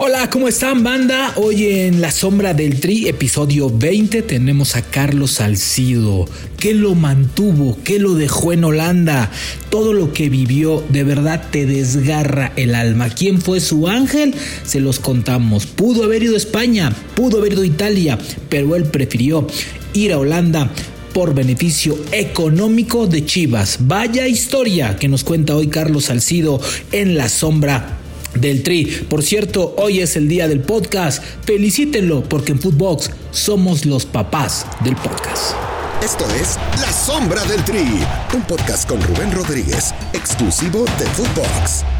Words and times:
Hola, 0.00 0.30
¿cómo 0.30 0.46
están 0.46 0.84
banda? 0.84 1.32
Hoy 1.34 1.64
en 1.64 2.00
La 2.00 2.12
Sombra 2.12 2.54
del 2.54 2.78
Tri, 2.78 3.08
episodio 3.08 3.68
20, 3.68 4.22
tenemos 4.22 4.76
a 4.76 4.82
Carlos 4.82 5.32
Salcido. 5.32 6.24
¿Qué 6.56 6.72
lo 6.72 6.94
mantuvo? 6.94 7.76
¿Qué 7.82 7.98
lo 7.98 8.14
dejó 8.14 8.52
en 8.52 8.62
Holanda? 8.62 9.28
Todo 9.70 9.92
lo 9.92 10.12
que 10.12 10.28
vivió 10.28 10.84
de 10.88 11.02
verdad 11.02 11.48
te 11.50 11.66
desgarra 11.66 12.52
el 12.54 12.76
alma. 12.76 13.10
¿Quién 13.10 13.40
fue 13.40 13.58
su 13.58 13.88
ángel? 13.88 14.36
Se 14.64 14.78
los 14.78 15.00
contamos. 15.00 15.66
Pudo 15.66 16.04
haber 16.04 16.22
ido 16.22 16.34
a 16.34 16.38
España, 16.38 16.94
pudo 17.16 17.38
haber 17.38 17.54
ido 17.54 17.62
a 17.62 17.66
Italia, 17.66 18.18
pero 18.48 18.76
él 18.76 18.84
prefirió 18.84 19.48
ir 19.94 20.12
a 20.12 20.18
Holanda 20.18 20.70
por 21.12 21.34
beneficio 21.34 21.98
económico 22.12 23.08
de 23.08 23.24
Chivas. 23.24 23.78
Vaya 23.80 24.28
historia 24.28 24.94
que 24.94 25.08
nos 25.08 25.24
cuenta 25.24 25.56
hoy 25.56 25.66
Carlos 25.66 26.04
Salcido 26.04 26.60
en 26.92 27.16
La 27.16 27.28
Sombra 27.28 27.98
del 28.34 28.62
Tri. 28.62 28.84
Por 28.84 29.22
cierto, 29.22 29.74
hoy 29.78 30.00
es 30.00 30.16
el 30.16 30.28
día 30.28 30.48
del 30.48 30.60
podcast. 30.60 31.22
Felicítenlo 31.44 32.22
porque 32.22 32.52
en 32.52 32.60
Footbox 32.60 33.10
somos 33.30 33.86
los 33.86 34.06
papás 34.06 34.66
del 34.84 34.96
podcast. 34.96 35.54
Esto 36.02 36.24
es 36.40 36.56
La 36.80 36.92
Sombra 36.92 37.44
del 37.44 37.64
Tri, 37.64 37.84
un 38.32 38.42
podcast 38.42 38.88
con 38.88 39.02
Rubén 39.02 39.32
Rodríguez, 39.32 39.92
exclusivo 40.12 40.84
de 40.98 41.06
Footbox. 41.06 41.97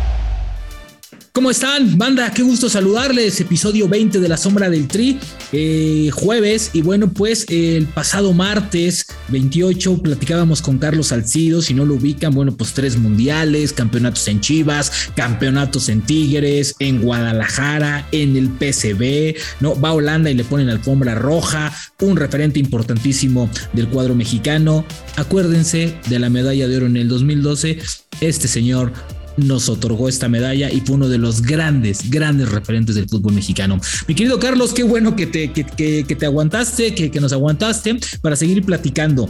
¿Cómo 1.38 1.52
están? 1.52 1.96
Banda, 1.96 2.32
qué 2.32 2.42
gusto 2.42 2.68
saludarles. 2.68 3.40
Episodio 3.40 3.88
20 3.88 4.18
de 4.18 4.28
La 4.28 4.36
Sombra 4.36 4.68
del 4.68 4.88
Tri, 4.88 5.20
eh, 5.52 6.10
jueves. 6.12 6.70
Y 6.72 6.82
bueno, 6.82 7.12
pues 7.12 7.46
el 7.48 7.86
pasado 7.86 8.32
martes 8.32 9.06
28 9.28 10.02
platicábamos 10.02 10.60
con 10.60 10.78
Carlos 10.78 11.06
Salcido. 11.06 11.62
Si 11.62 11.74
no 11.74 11.86
lo 11.86 11.94
ubican, 11.94 12.34
bueno, 12.34 12.56
pues 12.56 12.72
tres 12.72 12.96
mundiales, 12.96 13.72
campeonatos 13.72 14.26
en 14.26 14.40
Chivas, 14.40 15.10
campeonatos 15.14 15.88
en 15.88 16.00
Tigres, 16.00 16.74
en 16.80 17.02
Guadalajara, 17.02 18.08
en 18.10 18.36
el 18.36 18.48
PCB. 18.48 19.36
¿no? 19.60 19.80
Va 19.80 19.90
a 19.90 19.92
Holanda 19.92 20.32
y 20.32 20.34
le 20.34 20.42
ponen 20.42 20.68
alfombra 20.70 21.14
roja. 21.14 21.72
Un 22.00 22.16
referente 22.16 22.58
importantísimo 22.58 23.48
del 23.74 23.86
cuadro 23.86 24.16
mexicano. 24.16 24.84
Acuérdense 25.14 26.00
de 26.08 26.18
la 26.18 26.30
medalla 26.30 26.66
de 26.66 26.76
oro 26.78 26.86
en 26.86 26.96
el 26.96 27.06
2012. 27.06 27.78
Este 28.20 28.48
señor 28.48 28.92
nos 29.38 29.68
otorgó 29.68 30.08
esta 30.08 30.28
medalla 30.28 30.70
y 30.70 30.80
fue 30.80 30.96
uno 30.96 31.08
de 31.08 31.18
los 31.18 31.42
grandes, 31.42 32.10
grandes 32.10 32.50
referentes 32.50 32.94
del 32.94 33.08
fútbol 33.08 33.34
mexicano. 33.34 33.80
Mi 34.06 34.14
querido 34.14 34.38
Carlos, 34.38 34.72
qué 34.72 34.82
bueno 34.82 35.16
que 35.16 35.26
te, 35.26 35.52
que, 35.52 35.64
te 36.04 36.26
aguantaste, 36.26 36.94
que, 36.94 37.10
que 37.10 37.20
nos 37.20 37.32
aguantaste 37.32 37.98
para 38.20 38.36
seguir 38.36 38.64
platicando. 38.64 39.28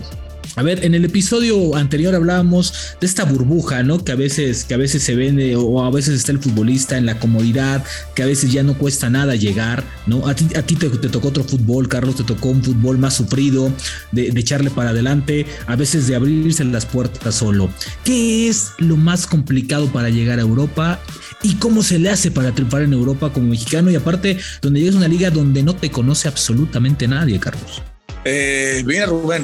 A 0.57 0.63
ver, 0.63 0.85
en 0.85 0.95
el 0.95 1.05
episodio 1.05 1.77
anterior 1.77 2.15
hablábamos 2.15 2.73
de 3.01 3.07
esta 3.07 3.25
burbuja, 3.25 3.83
¿no? 3.83 4.03
Que 4.03 4.13
a 4.13 4.17
veces, 4.17 4.65
que 4.65 4.75
a 4.75 4.77
veces 4.77 5.03
se 5.03 5.15
vende 5.15 5.57
o 5.57 5.85
a 5.85 5.91
veces 5.91 6.15
está 6.15 6.33
el 6.33 6.41
futbolista 6.41 6.97
en 6.97 7.07
la 7.07 7.19
comodidad, 7.19 7.85
que 8.15 8.23
a 8.23 8.27
veces 8.27 8.53
ya 8.53 8.63
no 8.63 8.77
cuesta 8.77 9.11
nada 9.11 9.35
llegar, 9.35 9.85
¿no? 10.07 10.27
A 10.27 10.35
ti, 10.35 10.47
a 10.57 10.63
ti 10.63 10.77
te, 10.77 10.89
tocó 10.89 11.29
otro 11.29 11.45
fútbol, 11.45 11.89
Carlos, 11.89 12.17
te 12.17 12.25
tocó 12.25 12.49
un 12.49 12.63
fútbol 12.63 12.99
más 12.99 13.15
sufrido, 13.15 13.73
de, 14.13 14.31
de, 14.31 14.41
echarle 14.41 14.71
para 14.71 14.91
adelante, 14.91 15.47
a 15.67 15.77
veces 15.77 16.07
de 16.07 16.17
abrirse 16.17 16.65
las 16.65 16.87
puertas 16.87 17.35
solo. 17.35 17.71
¿Qué 18.05 18.49
es 18.49 18.73
lo 18.79 18.97
más 18.97 19.27
complicado 19.27 19.87
para 19.93 20.09
llegar 20.11 20.39
a 20.39 20.43
Europa 20.43 21.01
y 21.43 21.55
cómo 21.55 21.83
se 21.83 21.99
le 21.99 22.11
hace 22.11 22.31
para 22.31 22.55
triunfar 22.55 22.83
en 22.83 22.93
Europa 22.93 23.33
como 23.33 23.49
mexicano? 23.49 23.91
Y 23.91 23.97
aparte, 23.97 24.39
donde 24.63 24.81
llegas 24.81 24.97
a 24.97 24.99
una 24.99 25.09
liga 25.09 25.31
donde 25.31 25.63
no 25.63 25.75
te 25.75 25.91
conoce 25.91 26.29
absolutamente 26.29 27.07
nadie, 27.07 27.39
Carlos. 27.39 27.83
Eh, 28.31 28.83
mira, 28.85 29.07
Rubén, 29.07 29.43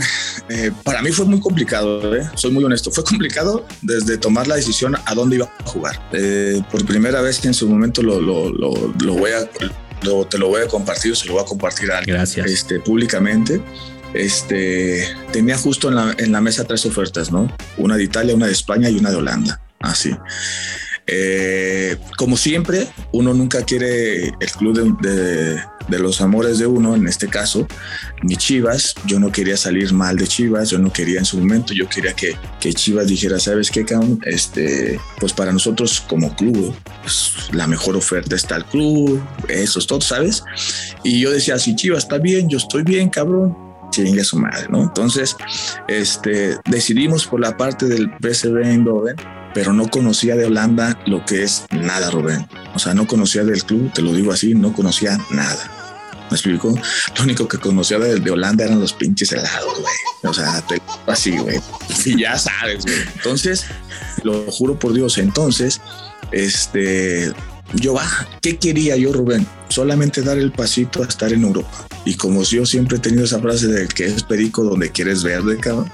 eh, 0.51 0.71
para 0.83 1.01
mí 1.01 1.11
fue 1.11 1.25
muy 1.25 1.41
complicado, 1.41 2.15
¿eh? 2.15 2.29
soy 2.35 2.51
muy 2.51 2.63
honesto. 2.65 2.91
Fue 2.91 3.03
complicado 3.03 3.67
desde 3.81 4.19
tomar 4.19 4.47
la 4.47 4.57
decisión 4.57 4.95
a 4.95 5.15
dónde 5.15 5.37
iba 5.37 5.47
a 5.47 5.65
jugar. 5.65 5.99
Eh, 6.13 6.61
por 6.71 6.85
primera 6.85 7.23
vez 7.23 7.39
que 7.39 7.49
en 7.49 7.55
su 7.55 7.67
momento 7.67 8.03
lo, 8.03 8.21
lo, 8.21 8.51
lo, 8.51 8.95
lo 9.03 9.15
voy 9.15 9.31
a, 9.31 9.49
te 10.29 10.39
lo 10.39 10.49
voy 10.49 10.63
a 10.63 10.69
compartir, 10.69 11.17
se 11.17 11.27
lo 11.27 11.33
voy 11.35 11.43
a 11.43 11.47
compartir 11.47 11.91
a 11.93 12.03
Gracias. 12.03 12.47
Este, 12.47 12.79
públicamente. 12.79 13.63
Este, 14.13 15.09
tenía 15.33 15.57
justo 15.57 15.89
en 15.89 15.95
la, 15.95 16.15
en 16.19 16.31
la 16.31 16.43
mesa 16.43 16.65
tres 16.65 16.85
ofertas, 16.85 17.33
¿no? 17.33 17.51
Una 17.79 17.97
de 17.97 18.05
Italia, 18.05 18.35
una 18.35 18.47
de 18.47 18.53
España 18.53 18.91
y 18.91 18.99
una 18.99 19.11
de 19.11 19.17
Holanda. 19.17 19.61
Así. 19.81 20.15
Eh, 21.07 21.97
como 22.17 22.37
siempre, 22.37 22.89
uno 23.13 23.35
nunca 23.35 23.63
quiere 23.65 24.29
el 24.29 24.51
club 24.57 24.99
de, 25.01 25.11
de, 25.11 25.61
de, 25.89 25.99
los 25.99 26.21
amores 26.23 26.59
de 26.59 26.67
uno, 26.67 26.95
en 26.95 27.07
este 27.07 27.29
caso, 27.29 27.67
ni 28.23 28.37
Chivas. 28.37 28.95
Yo 29.05 29.21
no 29.21 29.31
quería 29.31 29.57
salir 29.57 29.93
mal 29.93 30.17
de 30.17 30.27
Chivas, 30.27 30.71
yo 30.71 30.79
no 30.79 30.93
quería 30.93 31.19
en 31.19 31.27
su 31.27 31.39
momento, 31.39 31.75
yo 31.75 31.89
quería 31.89 32.15
que, 32.15 32.37
que 32.59 32.73
Chivas 32.73 33.09
dijera, 33.09 33.39
¿sabes 33.39 33.71
qué, 33.71 33.85
cabrón? 33.85 34.19
Este, 34.25 34.99
pues 35.21 35.33
para 35.35 35.53
nosotros 35.53 36.03
como 36.09 36.35
club, 36.35 36.75
pues, 37.03 37.51
la 37.53 37.67
mejor 37.67 37.97
oferta 37.97 38.35
está 38.35 38.57
el 38.57 38.65
club, 38.65 39.23
eso 39.49 39.79
es 39.79 39.87
todo, 39.87 40.01
¿sabes? 40.01 40.43
Y 41.03 41.21
yo 41.21 41.31
decía, 41.31 41.59
si 41.59 41.77
Chivas 41.77 42.05
está 42.05 42.19
bien, 42.19 42.49
yo 42.49 42.57
estoy 42.57 42.83
bien, 42.83 43.11
cabrón, 43.11 43.55
chingue 43.91 44.25
su 44.25 44.39
madre, 44.39 44.67
¿no? 44.71 44.83
Entonces, 44.83 45.37
este, 45.87 46.57
decidimos 46.65 47.27
por 47.27 47.41
la 47.41 47.57
parte 47.59 47.87
del 47.87 48.11
PSV 48.21 48.63
Eindhoven 48.65 49.17
pero 49.55 49.73
no 49.73 49.89
conocía 49.89 50.37
de 50.37 50.47
Holanda 50.47 51.01
lo 51.07 51.25
que 51.25 51.45
es 51.45 51.65
nada, 51.71 52.11
Rubén. 52.11 52.47
O 52.75 52.79
sea, 52.79 52.93
no 52.93 53.07
conocía 53.07 53.45
del 53.45 53.65
club, 53.65 53.93
te 53.93 54.03
lo 54.03 54.13
digo 54.13 54.33
así, 54.33 54.55
no 54.55 54.73
conocía 54.73 55.19
nada. 55.31 55.71
¿Me 56.31 56.37
explico? 56.37 56.75
Lo 57.17 57.23
único 57.23 57.47
que 57.47 57.59
conocía 57.59 57.99
de, 57.99 58.31
Holanda 58.31 58.65
eran 58.65 58.81
los 58.81 58.93
pinches 58.93 59.33
helados, 59.33 59.81
güey. 59.81 59.95
O 60.25 60.35
sea, 60.35 60.61
te, 60.63 60.83
así, 61.07 61.37
güey. 61.39 61.61
Y 62.05 62.21
ya 62.21 62.37
sabes, 62.37 62.85
güey. 62.85 62.97
Entonces, 63.15 63.67
lo 64.25 64.51
juro 64.51 64.79
por 64.79 64.93
Dios, 64.93 65.19
entonces, 65.19 65.81
este, 66.33 67.33
yo, 67.75 67.99
ah, 67.99 68.29
¿qué 68.41 68.59
quería 68.59 68.97
yo, 68.97 69.13
Rubén? 69.13 69.47
Solamente 69.69 70.23
dar 70.23 70.39
el 70.39 70.53
pasito 70.53 71.03
a 71.03 71.07
estar 71.07 71.33
en 71.33 71.43
Europa. 71.43 71.87
Y 72.05 72.15
como 72.15 72.43
yo 72.43 72.67
siempre 72.67 72.99
he 72.99 73.01
tenido 73.01 73.25
esa 73.25 73.41
frase 73.41 73.67
de 73.67 73.89
que 73.89 74.05
es 74.05 74.23
perico 74.23 74.63
donde 74.63 74.91
quieres 74.91 75.23
verde, 75.23 75.57
cabrón, 75.57 75.91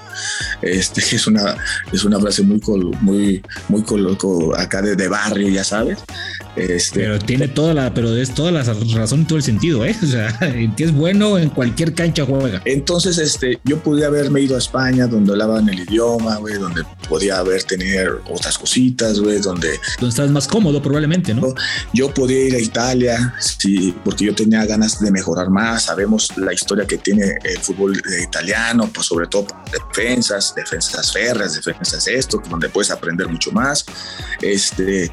este 0.61 1.01
es 1.15 1.27
una, 1.27 1.55
es 1.91 2.03
una 2.03 2.19
frase 2.19 2.43
muy, 2.43 2.59
muy, 3.01 3.41
muy 3.69 3.83
coloco 3.83 4.55
acá 4.55 4.81
de, 4.81 4.95
de, 4.95 5.07
barrio, 5.07 5.47
ya 5.49 5.63
sabes. 5.63 5.99
Este, 6.57 6.99
pero 6.99 7.17
tiene 7.17 7.47
toda 7.47 7.73
la, 7.73 7.93
pero 7.93 8.13
es 8.15 8.35
toda 8.35 8.51
la 8.51 8.63
razón 8.63 9.21
y 9.21 9.25
todo 9.25 9.37
el 9.37 9.43
sentido, 9.43 9.85
¿eh? 9.85 9.95
O 10.03 10.05
sea, 10.05 10.27
es 10.77 10.91
bueno 10.91 11.37
en 11.37 11.49
cualquier 11.49 11.93
cancha 11.93 12.25
juega. 12.25 12.61
Entonces, 12.65 13.17
este, 13.17 13.59
yo 13.63 13.77
pude 13.77 14.05
haberme 14.05 14.41
ido 14.41 14.55
a 14.55 14.59
España, 14.59 15.07
donde 15.07 15.31
hablaban 15.31 15.69
el 15.69 15.79
idioma, 15.79 16.37
güey, 16.37 16.55
donde 16.55 16.83
podía 17.07 17.37
haber 17.37 17.63
tener 17.63 18.09
otras 18.29 18.57
cositas, 18.57 19.19
güey, 19.19 19.39
donde. 19.39 19.69
Donde 19.99 20.09
estás 20.09 20.29
más 20.31 20.47
cómodo, 20.47 20.81
probablemente, 20.81 21.33
¿no? 21.33 21.53
Yo 21.93 22.13
podía 22.13 22.45
ir 22.45 22.55
a 22.55 22.59
Italia, 22.59 23.33
sí, 23.61 23.95
porque 24.03 24.25
yo 24.25 24.35
tenía 24.35 24.65
ganas 24.65 24.99
de 24.99 25.11
mejorar 25.11 25.49
más. 25.49 25.83
Sabemos 25.83 26.35
la 26.37 26.53
historia 26.53 26.85
que 26.85 26.97
tiene 26.97 27.37
el 27.43 27.59
fútbol 27.59 28.01
italiano, 28.21 28.89
pues 28.93 29.07
sobre 29.07 29.27
todo 29.27 29.47
defensas, 29.71 30.53
defensas 30.55 31.13
férreas, 31.13 31.53
defensas 31.53 32.07
esto, 32.07 32.41
donde 32.49 32.69
puedes 32.69 32.91
aprender 32.91 33.27
mucho 33.27 33.51
más. 33.51 33.85
Este 34.41 35.11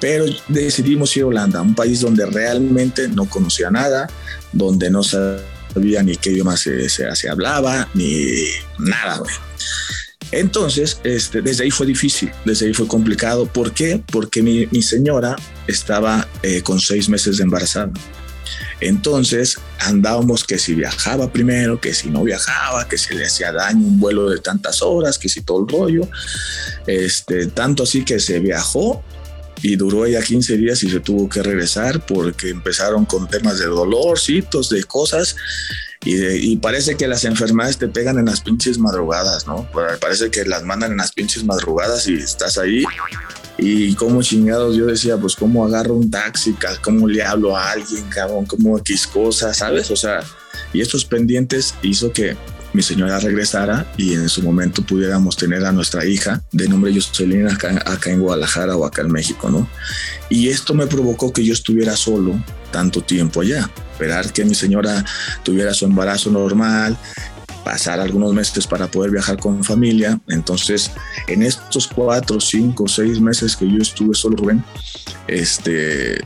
pero 0.00 0.26
decidimos 0.46 1.16
ir 1.16 1.24
a 1.24 1.26
Holanda, 1.26 1.60
un 1.60 1.74
país 1.74 2.00
donde 2.00 2.24
realmente 2.24 3.08
no 3.08 3.24
conocía 3.24 3.68
nada, 3.68 4.08
donde 4.52 4.90
no 4.90 5.02
sabía 5.02 6.04
ni 6.04 6.16
qué 6.16 6.30
idioma 6.30 6.56
se, 6.56 6.88
se, 6.88 7.14
se 7.16 7.28
hablaba, 7.28 7.88
ni 7.94 8.44
nada, 8.78 9.18
güey. 9.18 9.34
Entonces, 10.32 11.00
este, 11.04 11.40
desde 11.40 11.64
ahí 11.64 11.70
fue 11.70 11.86
difícil, 11.86 12.30
desde 12.44 12.66
ahí 12.66 12.74
fue 12.74 12.86
complicado. 12.86 13.46
¿Por 13.46 13.72
qué? 13.72 14.02
Porque 14.12 14.42
mi, 14.42 14.82
señora 14.82 15.36
estaba 15.66 16.26
eh, 16.42 16.62
con 16.62 16.80
seis 16.80 17.08
meses 17.08 17.38
de 17.38 17.44
embarazada. 17.44 17.92
Entonces 18.80 19.58
andábamos 19.80 20.44
que 20.44 20.58
si 20.58 20.74
viajaba 20.74 21.32
primero, 21.32 21.80
que 21.80 21.92
si 21.94 22.10
no 22.10 22.22
viajaba, 22.22 22.86
que 22.88 22.96
si 22.96 23.14
le 23.14 23.26
hacía 23.26 23.52
daño 23.52 23.84
un 23.84 23.98
vuelo 23.98 24.30
de 24.30 24.38
tantas 24.38 24.82
horas, 24.82 25.18
que 25.18 25.28
si 25.28 25.40
todo 25.42 25.62
el 25.62 25.68
rollo. 25.68 26.08
Este, 26.86 27.46
tanto 27.46 27.82
así 27.82 28.04
que 28.04 28.20
se 28.20 28.38
viajó 28.38 29.02
y 29.62 29.76
duró 29.76 30.06
ya 30.06 30.22
15 30.22 30.56
días 30.56 30.82
y 30.84 30.90
se 30.90 31.00
tuvo 31.00 31.28
que 31.28 31.42
regresar 31.42 32.04
porque 32.06 32.50
empezaron 32.50 33.04
con 33.04 33.28
temas 33.28 33.58
de 33.58 33.66
dolorcitos, 33.66 34.68
de 34.68 34.84
cosas. 34.84 35.34
Y, 36.04 36.56
parece 36.58 36.96
que 36.96 37.08
las 37.08 37.24
enfermedades 37.24 37.76
te 37.76 37.88
pegan 37.88 38.18
en 38.18 38.26
las 38.26 38.40
pinches 38.40 38.78
madrugadas, 38.78 39.46
¿no? 39.46 39.68
Parece 40.00 40.30
que 40.30 40.44
las 40.44 40.62
mandan 40.62 40.92
en 40.92 40.98
las 40.98 41.12
pinches 41.12 41.44
madrugadas 41.44 42.06
y 42.08 42.14
estás 42.14 42.56
ahí. 42.56 42.84
Y 43.58 43.94
como 43.94 44.22
chingados, 44.22 44.76
yo 44.76 44.86
decía, 44.86 45.16
pues 45.16 45.34
cómo 45.34 45.66
agarro 45.66 45.94
un 45.94 46.10
taxi, 46.10 46.56
cómo 46.82 47.08
le 47.08 47.22
hablo 47.22 47.56
a 47.56 47.72
alguien, 47.72 48.04
cabrón, 48.08 48.46
cómo 48.46 48.78
X 48.78 49.08
cosas, 49.08 49.58
¿sabes? 49.58 49.90
O 49.90 49.96
sea, 49.96 50.20
y 50.72 50.80
estos 50.80 51.04
pendientes 51.04 51.74
hizo 51.82 52.12
que 52.12 52.36
mi 52.78 52.82
señora 52.84 53.18
regresara 53.18 53.92
y 53.96 54.14
en 54.14 54.28
su 54.28 54.40
momento 54.40 54.82
pudiéramos 54.82 55.36
tener 55.36 55.64
a 55.64 55.72
nuestra 55.72 56.06
hija 56.06 56.40
de 56.52 56.68
nombre 56.68 56.94
Jocelyn 56.94 57.48
acá, 57.48 57.70
acá 57.84 58.12
en 58.12 58.20
Guadalajara 58.20 58.76
o 58.76 58.84
acá 58.84 59.02
en 59.02 59.10
México, 59.10 59.50
¿no? 59.50 59.68
Y 60.30 60.46
esto 60.46 60.74
me 60.74 60.86
provocó 60.86 61.32
que 61.32 61.44
yo 61.44 61.52
estuviera 61.52 61.96
solo 61.96 62.40
tanto 62.70 63.00
tiempo 63.00 63.40
allá, 63.40 63.68
esperar 63.90 64.32
que 64.32 64.44
mi 64.44 64.54
señora 64.54 65.04
tuviera 65.42 65.74
su 65.74 65.86
embarazo 65.86 66.30
normal, 66.30 66.96
pasar 67.64 67.98
algunos 67.98 68.32
meses 68.32 68.64
para 68.64 68.88
poder 68.88 69.10
viajar 69.10 69.40
con 69.40 69.64
familia. 69.64 70.20
Entonces, 70.28 70.92
en 71.26 71.42
estos 71.42 71.88
cuatro, 71.88 72.38
cinco, 72.38 72.86
seis 72.86 73.20
meses 73.20 73.56
que 73.56 73.68
yo 73.68 73.78
estuve 73.78 74.14
solo, 74.14 74.36
Rubén, 74.36 74.62
este, 75.26 76.24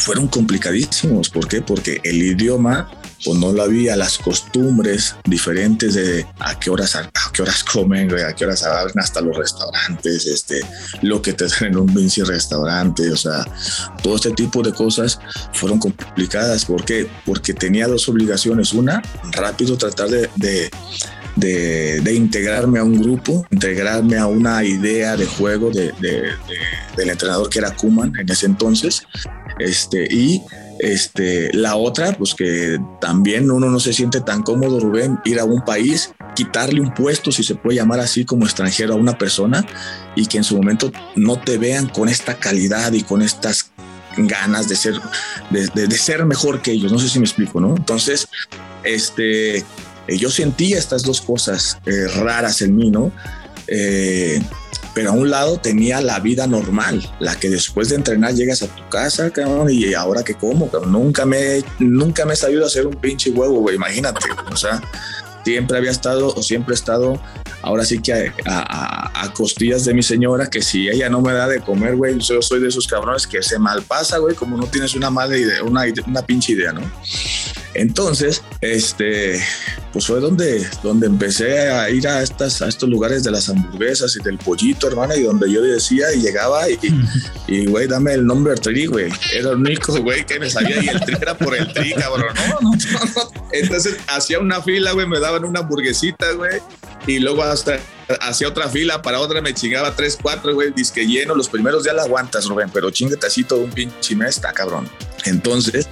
fueron 0.00 0.26
complicadísimos. 0.26 1.30
¿Por 1.30 1.46
qué? 1.46 1.62
Porque 1.62 2.00
el 2.02 2.20
idioma 2.20 2.90
pues 3.24 3.38
no 3.38 3.52
lo 3.52 3.62
había, 3.62 3.96
las 3.96 4.18
costumbres 4.18 5.16
diferentes 5.24 5.94
de 5.94 6.26
a 6.38 6.58
qué 6.58 6.70
horas, 6.70 6.96
a, 6.96 7.10
qué 7.32 7.42
horas 7.42 7.64
comen, 7.64 8.12
a 8.24 8.34
qué 8.34 8.44
horas 8.44 8.62
abren 8.64 8.98
hasta 8.98 9.20
los 9.20 9.36
restaurantes, 9.36 10.26
este, 10.26 10.60
lo 11.02 11.20
que 11.20 11.32
te 11.32 11.46
dan 11.46 11.64
en 11.64 11.76
un 11.76 11.92
Vinci 11.92 12.22
restaurante, 12.22 13.10
o 13.10 13.16
sea, 13.16 13.46
todo 14.02 14.16
este 14.16 14.30
tipo 14.32 14.62
de 14.62 14.72
cosas 14.72 15.18
fueron 15.52 15.78
complicadas. 15.78 16.64
¿Por 16.64 16.84
qué? 16.84 17.08
Porque 17.24 17.54
tenía 17.54 17.86
dos 17.86 18.08
obligaciones. 18.08 18.72
Una, 18.72 19.02
rápido 19.32 19.76
tratar 19.76 20.08
de, 20.08 20.30
de 20.36 20.70
de, 21.36 22.14
integrarme 22.14 22.78
a 22.78 22.84
un 22.84 23.00
grupo, 23.00 23.46
integrarme 23.50 24.16
a 24.16 24.26
una 24.26 24.64
idea 24.64 25.16
de 25.16 25.26
juego 25.26 25.70
de, 25.70 25.92
del 26.96 27.10
entrenador 27.10 27.48
que 27.48 27.58
era 27.58 27.74
Kuman 27.74 28.12
en 28.18 28.30
ese 28.30 28.46
entonces, 28.46 29.02
este, 29.58 30.06
y 30.10 30.42
este, 30.80 31.52
la 31.52 31.76
otra, 31.76 32.12
pues 32.16 32.34
que 32.34 32.80
también 33.00 33.50
uno 33.50 33.68
no 33.68 33.78
se 33.80 33.92
siente 33.92 34.22
tan 34.22 34.42
cómodo, 34.42 34.80
Rubén, 34.80 35.18
ir 35.26 35.38
a 35.38 35.44
un 35.44 35.62
país, 35.62 36.12
quitarle 36.34 36.80
un 36.80 36.94
puesto, 36.94 37.30
si 37.30 37.42
se 37.42 37.54
puede 37.54 37.76
llamar 37.76 38.00
así, 38.00 38.24
como 38.24 38.46
extranjero 38.46 38.94
a 38.94 38.96
una 38.96 39.18
persona 39.18 39.66
y 40.16 40.24
que 40.24 40.38
en 40.38 40.44
su 40.44 40.56
momento 40.56 40.90
no 41.16 41.38
te 41.38 41.58
vean 41.58 41.86
con 41.88 42.08
esta 42.08 42.38
calidad 42.38 42.92
y 42.92 43.02
con 43.02 43.20
estas 43.20 43.72
ganas 44.16 44.68
de 44.68 44.76
ser, 44.76 44.94
de, 45.50 45.90
ser 45.90 46.24
mejor 46.24 46.62
que 46.62 46.72
ellos. 46.72 46.90
No 46.90 46.98
sé 46.98 47.10
si 47.10 47.18
me 47.18 47.26
explico, 47.26 47.60
¿no? 47.60 47.76
Entonces, 47.76 48.26
este, 48.82 49.58
eh, 49.58 49.64
yo 50.08 50.30
sentía 50.30 50.78
estas 50.78 51.02
dos 51.02 51.20
cosas 51.20 51.78
eh, 51.84 52.08
raras 52.08 52.62
en 52.62 52.74
mí, 52.74 52.90
¿no? 52.90 53.12
Eh, 53.66 54.42
pero 54.94 55.10
a 55.10 55.12
un 55.12 55.30
lado 55.30 55.58
tenía 55.58 56.00
la 56.00 56.20
vida 56.20 56.46
normal, 56.46 57.08
la 57.20 57.36
que 57.36 57.48
después 57.48 57.88
de 57.88 57.96
entrenar 57.96 58.34
llegas 58.34 58.62
a 58.62 58.68
tu 58.68 58.88
casa, 58.88 59.30
cabrón, 59.30 59.68
y 59.70 59.94
ahora 59.94 60.22
que 60.22 60.34
como, 60.34 60.70
cabrón, 60.70 60.92
nunca 60.92 61.24
me, 61.26 61.62
nunca 61.78 62.24
me 62.24 62.34
he 62.34 62.36
sabido 62.36 62.66
hacer 62.66 62.86
un 62.86 62.94
pinche 62.94 63.30
huevo, 63.30 63.60
güey, 63.60 63.76
imagínate, 63.76 64.20
o 64.50 64.56
sea, 64.56 64.82
siempre 65.44 65.78
había 65.78 65.90
estado 65.90 66.34
o 66.34 66.42
siempre 66.42 66.74
he 66.74 66.76
estado, 66.76 67.20
ahora 67.62 67.84
sí 67.84 68.00
que 68.00 68.32
a, 68.46 69.32
costillas 69.34 69.84
de 69.84 69.94
mi 69.94 70.02
señora, 70.02 70.50
que 70.50 70.60
si 70.60 70.88
ella 70.88 71.08
no 71.08 71.20
me 71.20 71.32
da 71.32 71.46
de 71.46 71.60
comer, 71.60 71.94
güey, 71.96 72.18
yo 72.18 72.42
soy 72.42 72.60
de 72.60 72.68
esos 72.68 72.86
cabrones 72.86 73.26
que 73.26 73.42
se 73.42 73.58
malpasa, 73.58 74.18
güey, 74.18 74.34
como 74.34 74.56
no 74.56 74.66
tienes 74.66 74.94
una 74.94 75.10
mala 75.10 75.36
idea, 75.36 75.62
una, 75.62 75.82
una 76.06 76.22
pinche 76.22 76.52
idea, 76.52 76.72
¿no? 76.72 76.82
Entonces, 77.74 78.42
este, 78.60 79.40
pues 79.92 80.06
fue 80.06 80.20
donde, 80.20 80.66
donde 80.82 81.06
empecé 81.06 81.70
a 81.70 81.88
ir 81.90 82.06
a, 82.08 82.22
estas, 82.22 82.62
a 82.62 82.68
estos 82.68 82.88
lugares 82.88 83.22
de 83.22 83.30
las 83.30 83.48
hamburguesas 83.48 84.16
y 84.16 84.22
del 84.22 84.38
pollito, 84.38 84.88
hermana, 84.88 85.16
y 85.16 85.22
donde 85.22 85.50
yo 85.50 85.62
decía 85.62 86.12
y 86.14 86.20
llegaba 86.20 86.68
y, 86.68 86.78
y 87.46 87.66
güey, 87.66 87.86
dame 87.86 88.14
el 88.14 88.26
nombre 88.26 88.54
del 88.54 88.60
tri, 88.60 88.86
güey. 88.86 89.12
Era 89.32 89.50
el 89.50 89.56
único, 89.56 89.96
güey, 90.02 90.26
que 90.26 90.40
me 90.40 90.50
sabía 90.50 90.82
y 90.82 90.88
el 90.88 91.00
tri 91.00 91.16
era 91.20 91.36
por 91.36 91.56
el 91.56 91.72
tri, 91.72 91.92
cabrón. 91.94 92.34
No, 92.60 92.72
Entonces 93.52 93.96
hacía 94.08 94.40
una 94.40 94.60
fila, 94.62 94.92
güey, 94.92 95.06
me 95.06 95.20
daban 95.30 95.44
una 95.44 95.60
hamburguesita, 95.60 96.32
güey, 96.32 96.60
y 97.06 97.18
luego 97.18 97.42
hasta 97.42 97.78
hacía 98.20 98.48
otra 98.48 98.68
fila, 98.68 99.02
para 99.02 99.20
otra 99.20 99.40
me 99.40 99.54
chingaba 99.54 99.94
tres, 99.94 100.18
cuatro, 100.20 100.54
güey, 100.54 100.72
disque 100.72 101.06
lleno. 101.06 101.34
Los 101.34 101.48
primeros 101.48 101.84
días 101.84 101.94
la 101.94 102.02
aguantas, 102.02 102.46
Rubén, 102.46 102.70
pero 102.72 102.90
chingate 102.90 103.26
así 103.26 103.44
todo 103.44 103.60
un 103.60 103.70
pinche 103.70 104.16
mes, 104.16 104.36
está 104.36 104.52
cabrón. 104.52 104.88
Entonces, 105.24 105.88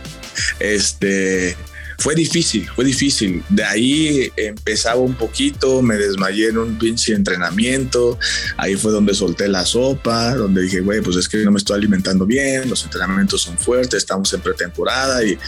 este, 0.58 1.56
fue 1.99 2.14
difícil, 2.14 2.69
fue 2.75 2.85
difícil. 2.85 3.43
De 3.49 3.64
ahí 3.64 4.32
empezaba 4.37 5.00
un 5.00 5.14
poquito, 5.14 5.82
me 5.82 5.96
desmayé 5.96 6.49
en 6.49 6.58
un 6.58 6.79
pinche 6.79 7.12
entrenamiento. 7.12 8.19
Ahí 8.56 8.76
fue 8.76 8.93
donde 8.93 9.14
solté 9.14 9.49
la 9.49 9.64
sopa, 9.67 10.35
donde 10.35 10.62
dije, 10.62 10.81
güey, 10.81 11.00
pues 11.00 11.17
es 11.17 11.29
que 11.29 11.38
no 11.38 11.50
me 11.50 11.58
estoy 11.58 11.76
alimentando 11.76 12.26
bien, 12.26 12.69
los 12.69 12.85
entrenamientos 12.85 13.43
son 13.43 13.58
fuertes, 13.58 13.99
estamos 13.99 14.32
en 14.32 14.40
pretemporada 14.40 15.25
y 15.25 15.38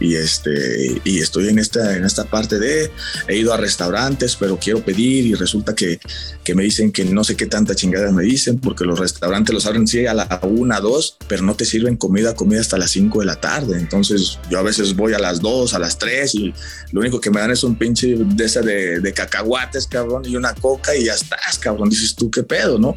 y 0.00 0.16
este 0.16 1.00
y 1.04 1.18
estoy 1.18 1.48
en 1.48 1.58
esta 1.58 1.96
en 1.96 2.04
esta 2.04 2.24
parte 2.24 2.58
de 2.58 2.90
he 3.28 3.36
ido 3.36 3.52
a 3.52 3.56
restaurantes 3.56 4.36
pero 4.36 4.58
quiero 4.58 4.84
pedir 4.84 5.26
y 5.26 5.34
resulta 5.34 5.74
que, 5.74 5.98
que 6.42 6.54
me 6.54 6.62
dicen 6.62 6.92
que 6.92 7.04
no 7.04 7.24
sé 7.24 7.36
qué 7.36 7.46
tanta 7.46 7.74
chingada 7.74 8.12
me 8.12 8.22
dicen 8.22 8.58
porque 8.58 8.84
los 8.84 8.98
restaurantes 8.98 9.54
los 9.54 9.66
abren 9.66 9.86
sí 9.86 10.06
a 10.06 10.14
la 10.14 10.28
una 10.42 10.80
dos 10.80 11.16
pero 11.28 11.42
no 11.42 11.54
te 11.54 11.64
sirven 11.64 11.96
comida 11.96 12.34
comida 12.34 12.60
hasta 12.60 12.78
las 12.78 12.90
5 12.90 13.20
de 13.20 13.26
la 13.26 13.40
tarde. 13.40 13.78
Entonces 13.78 14.38
yo 14.50 14.58
a 14.58 14.62
veces 14.62 14.94
voy 14.94 15.14
a 15.14 15.18
las 15.18 15.40
2 15.40 15.74
a 15.74 15.78
las 15.78 15.98
3 15.98 16.34
y 16.34 16.54
lo 16.92 17.00
único 17.00 17.20
que 17.20 17.30
me 17.30 17.40
dan 17.40 17.50
es 17.50 17.64
un 17.64 17.76
pinche 17.76 18.16
de 18.16 18.44
esa 18.44 18.60
de, 18.60 19.00
de 19.00 19.12
cacahuates 19.12 19.86
cabrón 19.86 20.22
y 20.26 20.36
una 20.36 20.54
coca 20.54 20.94
y 20.94 21.04
ya 21.04 21.14
estás 21.14 21.58
cabrón. 21.58 21.88
Dices 21.88 22.14
tú 22.14 22.30
qué 22.30 22.42
pedo 22.42 22.78
no 22.78 22.96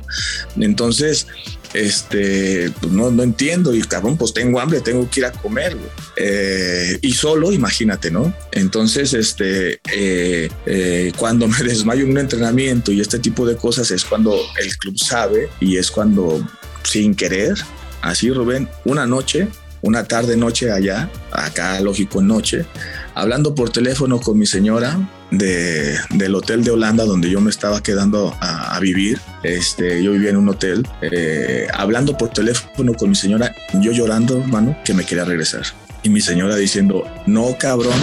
entonces 0.59 1.27
este, 1.74 2.72
pues 2.80 2.92
no, 2.92 3.12
no 3.12 3.24
entiendo 3.24 3.74
y 3.75 3.81
cabrón, 3.81 4.18
pues 4.18 4.34
tengo 4.34 4.60
hambre, 4.60 4.81
tengo 4.81 5.10
que 5.10 5.22
ir 5.22 5.25
a 5.25 5.31
comer, 5.31 5.78
eh, 6.16 6.98
y 7.02 7.14
solo, 7.14 7.52
imagínate, 7.52 8.12
¿no? 8.12 8.34
Entonces, 8.52 9.14
este, 9.14 9.80
eh, 9.94 10.50
eh, 10.66 11.12
cuando 11.18 11.48
me 11.48 11.58
desmayo 11.64 12.04
en 12.04 12.12
un 12.12 12.18
entrenamiento 12.18 12.92
y 12.92 13.02
este 13.02 13.19
tipo 13.19 13.46
de 13.46 13.56
cosas 13.56 13.92
es 13.92 14.04
cuando 14.04 14.38
el 14.60 14.78
club 14.78 14.98
sabe 14.98 15.50
y 15.60 15.78
es 15.78 15.92
cuando 15.92 16.46
sin 16.84 17.16
querer, 17.16 17.56
así 18.02 18.31
Rubén, 18.31 18.69
una 18.86 19.06
noche, 19.06 19.48
una 19.81 20.06
tarde 20.06 20.38
noche 20.38 20.72
allá, 20.72 21.10
acá 21.31 21.80
lógico 21.81 22.22
noche, 22.22 22.66
hablando 23.14 23.54
por 23.54 23.69
teléfono 23.69 24.19
con 24.19 24.38
mi 24.38 24.46
señora, 24.46 24.98
de, 25.31 25.97
del 26.12 26.35
hotel 26.35 26.63
de 26.63 26.71
Holanda 26.71 27.06
donde 27.06 27.29
yo 27.29 27.41
me 27.41 27.50
estaba 27.50 27.81
quedando 27.81 28.35
a, 28.39 28.79
vivir. 28.79 29.19
Este, 29.44 30.03
yo 30.03 30.12
vivía 30.12 30.29
en 30.29 30.38
un 30.38 30.50
hotel, 30.50 30.88
eh, 31.01 31.68
hablando 31.74 32.15
por 32.15 32.29
teléfono 32.29 32.94
con 32.94 33.09
mi 33.09 33.15
señora, 33.15 33.53
yo 33.74 33.91
llorando, 33.91 34.38
hermano, 34.38 34.77
que 34.85 34.94
me 34.94 35.03
quería 35.03 35.25
regresar. 35.25 35.63
Y 36.03 36.09
mi 36.09 36.21
señora 36.21 36.56
diciendo, 36.56 37.03
no 37.25 37.57
cabrón, 37.57 38.00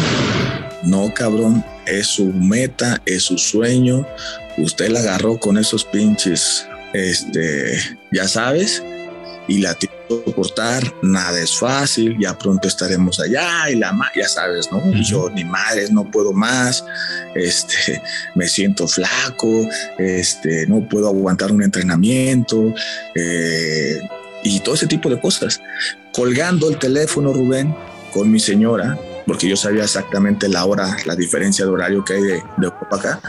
no 0.82 1.14
cabrón, 1.14 1.64
es 1.86 2.08
su 2.08 2.26
meta, 2.32 3.00
es 3.06 3.22
su 3.22 3.38
sueño. 3.38 4.06
Usted 4.58 4.90
la 4.90 5.00
agarró 5.00 5.38
con 5.38 5.58
esos 5.58 5.84
pinches, 5.84 6.66
este, 6.92 7.78
ya 8.12 8.26
sabes, 8.26 8.82
y 9.48 9.58
la 9.58 9.74
soportar, 10.08 10.82
nada 11.02 11.40
es 11.40 11.56
fácil, 11.58 12.16
ya 12.20 12.36
pronto 12.36 12.68
estaremos 12.68 13.20
allá 13.20 13.70
y 13.70 13.76
la 13.76 13.96
ya 14.14 14.28
sabes, 14.28 14.70
¿no? 14.70 14.82
Y 14.92 15.04
yo 15.04 15.30
ni 15.30 15.44
madres, 15.44 15.90
no 15.90 16.10
puedo 16.10 16.32
más, 16.32 16.84
este, 17.34 18.02
me 18.34 18.48
siento 18.48 18.86
flaco, 18.86 19.68
este, 19.98 20.66
no 20.66 20.86
puedo 20.88 21.08
aguantar 21.08 21.52
un 21.52 21.62
entrenamiento 21.62 22.74
eh, 23.14 24.00
y 24.42 24.60
todo 24.60 24.74
ese 24.74 24.86
tipo 24.86 25.08
de 25.08 25.20
cosas. 25.20 25.60
Colgando 26.12 26.68
el 26.68 26.78
teléfono, 26.78 27.32
Rubén, 27.32 27.74
con 28.12 28.30
mi 28.30 28.38
señora, 28.38 28.98
porque 29.26 29.48
yo 29.48 29.56
sabía 29.56 29.84
exactamente 29.84 30.48
la 30.48 30.64
hora, 30.64 30.96
la 31.06 31.16
diferencia 31.16 31.64
de 31.64 31.70
horario 31.70 32.04
que 32.04 32.14
hay 32.14 32.22
de, 32.22 32.42
de 32.58 32.72
acá, 32.90 33.20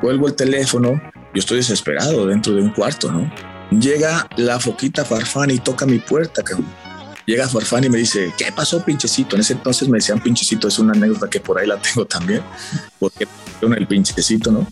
cuelgo 0.00 0.28
el 0.28 0.34
teléfono, 0.34 1.00
yo 1.34 1.40
estoy 1.40 1.58
desesperado 1.58 2.26
dentro 2.26 2.54
de 2.54 2.62
un 2.62 2.70
cuarto, 2.70 3.10
¿no? 3.12 3.30
Llega 3.70 4.28
la 4.36 4.60
foquita 4.60 5.04
Farfán 5.04 5.50
y 5.50 5.58
toca 5.58 5.86
mi 5.86 5.98
puerta, 5.98 6.42
cabrón. 6.42 6.66
Llega 7.26 7.48
Farfán 7.48 7.84
y 7.84 7.88
me 7.88 7.98
dice, 7.98 8.32
¿qué 8.38 8.52
pasó, 8.52 8.84
pinchecito? 8.84 9.34
En 9.34 9.40
ese 9.40 9.54
entonces 9.54 9.88
me 9.88 9.98
decían 9.98 10.20
pinchecito, 10.20 10.68
es 10.68 10.78
una 10.78 10.92
anécdota 10.92 11.28
que 11.28 11.40
por 11.40 11.58
ahí 11.58 11.66
la 11.66 11.76
tengo 11.82 12.06
también, 12.06 12.42
porque 13.00 13.26
el 13.60 13.86
pinchecito, 13.88 14.52
¿no? 14.52 14.68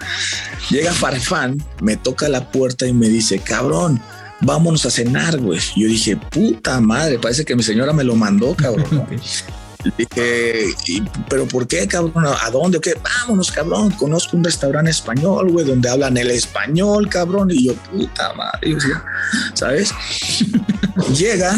Llega 0.71 0.93
Farfán, 0.93 1.57
me 1.81 1.97
toca 1.97 2.29
la 2.29 2.51
puerta 2.53 2.87
y 2.87 2.93
me 2.93 3.09
dice, 3.09 3.41
cabrón, 3.41 4.01
vámonos 4.41 4.87
a 4.87 4.91
cenar, 4.91 5.39
güey. 5.39 5.59
Yo 5.75 5.89
dije, 5.89 6.17
puta 6.17 6.81
madre, 6.81 7.19
parece 7.19 7.45
que 7.45 7.57
mi 7.57 7.65
señora 7.65 7.93
me 7.93 8.05
lo 8.05 8.15
mandó, 8.15 8.55
cabrón. 8.55 9.07
Dije, 9.99 10.75
¿pero 11.29 11.47
por 11.47 11.67
qué, 11.67 11.87
cabrón? 11.87 12.27
¿A 12.27 12.51
dónde? 12.51 12.81
¿Qué? 12.81 12.95
Vámonos, 13.03 13.53
cabrón. 13.53 13.91
Conozco 13.93 14.37
un 14.37 14.45
restaurante 14.45 14.91
español, 14.91 15.51
güey, 15.51 15.67
donde 15.67 15.89
hablan 15.89 16.17
el 16.17 16.31
español, 16.31 17.09
cabrón. 17.09 17.51
Y 17.51 17.67
yo, 17.67 17.75
puta 17.75 18.33
madre, 18.35 18.77
¿sabes? 19.55 19.93
Llega 21.17 21.55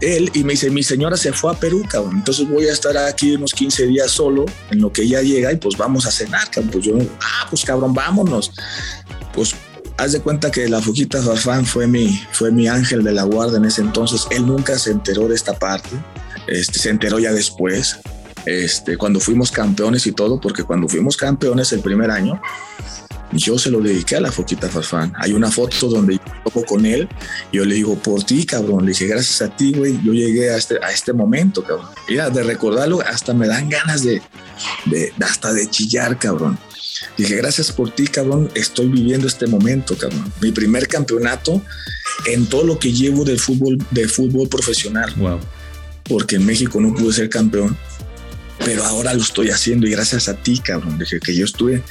él 0.00 0.30
y 0.34 0.44
me 0.44 0.52
dice, 0.52 0.70
mi 0.70 0.82
señora 0.82 1.16
se 1.16 1.32
fue 1.32 1.52
a 1.52 1.54
Perú, 1.54 1.84
cabrón. 1.88 2.16
Entonces 2.16 2.48
voy 2.48 2.66
a 2.68 2.72
estar 2.72 2.96
aquí 2.96 3.34
unos 3.34 3.52
15 3.52 3.86
días 3.86 4.10
solo 4.10 4.46
en 4.70 4.80
lo 4.80 4.92
que 4.92 5.02
ella 5.02 5.22
llega 5.22 5.52
y 5.52 5.56
pues 5.56 5.76
vamos 5.76 6.06
a 6.06 6.10
cenar, 6.10 6.50
cabrón. 6.50 6.70
Pues 6.72 6.84
yo, 6.84 6.94
ah, 7.20 7.46
pues 7.48 7.64
cabrón, 7.64 7.94
vámonos. 7.94 8.52
Pues 9.32 9.54
haz 9.96 10.12
de 10.12 10.20
cuenta 10.20 10.50
que 10.50 10.68
la 10.68 10.80
Fujita 10.80 11.20
Farfán 11.20 11.66
fue 11.66 11.86
mi, 11.86 12.20
fue 12.32 12.50
mi 12.50 12.68
ángel 12.68 13.02
de 13.02 13.12
la 13.12 13.24
guarda 13.24 13.58
en 13.58 13.64
ese 13.64 13.82
entonces. 13.82 14.26
Él 14.30 14.46
nunca 14.46 14.78
se 14.78 14.92
enteró 14.92 15.28
de 15.28 15.34
esta 15.34 15.58
parte. 15.58 15.90
Este, 16.48 16.78
se 16.78 16.90
enteró 16.90 17.18
ya 17.18 17.32
después, 17.32 17.98
este, 18.46 18.96
cuando 18.96 19.20
fuimos 19.20 19.50
campeones 19.50 20.06
y 20.06 20.12
todo, 20.12 20.40
porque 20.40 20.64
cuando 20.64 20.88
fuimos 20.88 21.16
campeones 21.16 21.72
el 21.72 21.80
primer 21.80 22.10
año, 22.10 22.40
yo 23.32 23.58
se 23.58 23.70
lo 23.70 23.80
dediqué 23.80 24.16
a 24.16 24.20
la 24.20 24.32
Foquita 24.32 24.68
Farfán. 24.68 25.12
Hay 25.18 25.32
una 25.32 25.50
foto 25.50 25.88
donde 25.88 26.14
yo 26.14 26.20
toco 26.44 26.64
con 26.64 26.86
él. 26.86 27.08
Yo 27.52 27.64
le 27.64 27.74
digo, 27.74 27.94
por 27.96 28.24
ti, 28.24 28.46
cabrón. 28.46 28.86
Le 28.86 28.92
dije, 28.92 29.06
gracias 29.06 29.42
a 29.42 29.54
ti, 29.54 29.74
güey, 29.74 30.00
yo 30.02 30.12
llegué 30.12 30.50
a 30.50 30.56
este, 30.56 30.78
a 30.82 30.90
este 30.90 31.12
momento, 31.12 31.62
cabrón. 31.62 31.88
Mira, 32.08 32.30
de 32.30 32.42
recordarlo, 32.42 33.02
hasta 33.02 33.34
me 33.34 33.46
dan 33.46 33.68
ganas 33.68 34.02
de, 34.02 34.22
de, 34.86 35.12
hasta 35.20 35.52
de 35.52 35.68
chillar, 35.68 36.18
cabrón. 36.18 36.58
Dije, 37.18 37.36
gracias 37.36 37.70
por 37.70 37.90
ti, 37.90 38.06
cabrón. 38.06 38.50
Estoy 38.54 38.88
viviendo 38.88 39.26
este 39.26 39.46
momento, 39.46 39.96
cabrón. 39.98 40.32
Mi 40.40 40.50
primer 40.50 40.88
campeonato 40.88 41.60
en 42.26 42.46
todo 42.46 42.64
lo 42.64 42.78
que 42.78 42.92
llevo 42.92 43.24
del 43.24 43.38
fútbol, 43.38 43.76
de 43.90 44.08
fútbol 44.08 44.48
profesional. 44.48 45.12
Wow 45.16 45.38
porque 46.08 46.36
en 46.36 46.46
México 46.46 46.80
no 46.80 46.94
pude 46.94 47.12
ser 47.12 47.28
campeón, 47.28 47.76
pero 48.64 48.84
ahora 48.84 49.14
lo 49.14 49.22
estoy 49.22 49.50
haciendo 49.50 49.86
y 49.86 49.90
gracias 49.90 50.28
a 50.28 50.34
ti, 50.34 50.58
cabrón, 50.58 50.98
dije 50.98 51.20
que 51.20 51.34
yo 51.34 51.44
estuve 51.44 51.82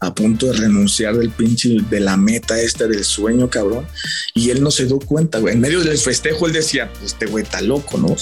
a 0.00 0.14
punto 0.14 0.46
de 0.46 0.54
renunciar 0.54 1.16
del 1.16 1.30
pinche, 1.30 1.76
de 1.88 2.00
la 2.00 2.16
meta 2.16 2.60
esta 2.60 2.86
del 2.86 3.04
sueño, 3.04 3.48
cabrón, 3.48 3.86
y 4.34 4.50
él 4.50 4.62
no 4.62 4.70
se 4.70 4.86
dio 4.86 4.98
cuenta, 4.98 5.38
güey. 5.38 5.54
En 5.54 5.60
medio 5.60 5.82
del 5.82 5.98
festejo 5.98 6.46
él 6.46 6.52
decía, 6.52 6.90
pues 6.92 7.12
este 7.12 7.26
güey 7.26 7.44
está 7.44 7.60
loco, 7.60 7.98
¿no? 7.98 8.16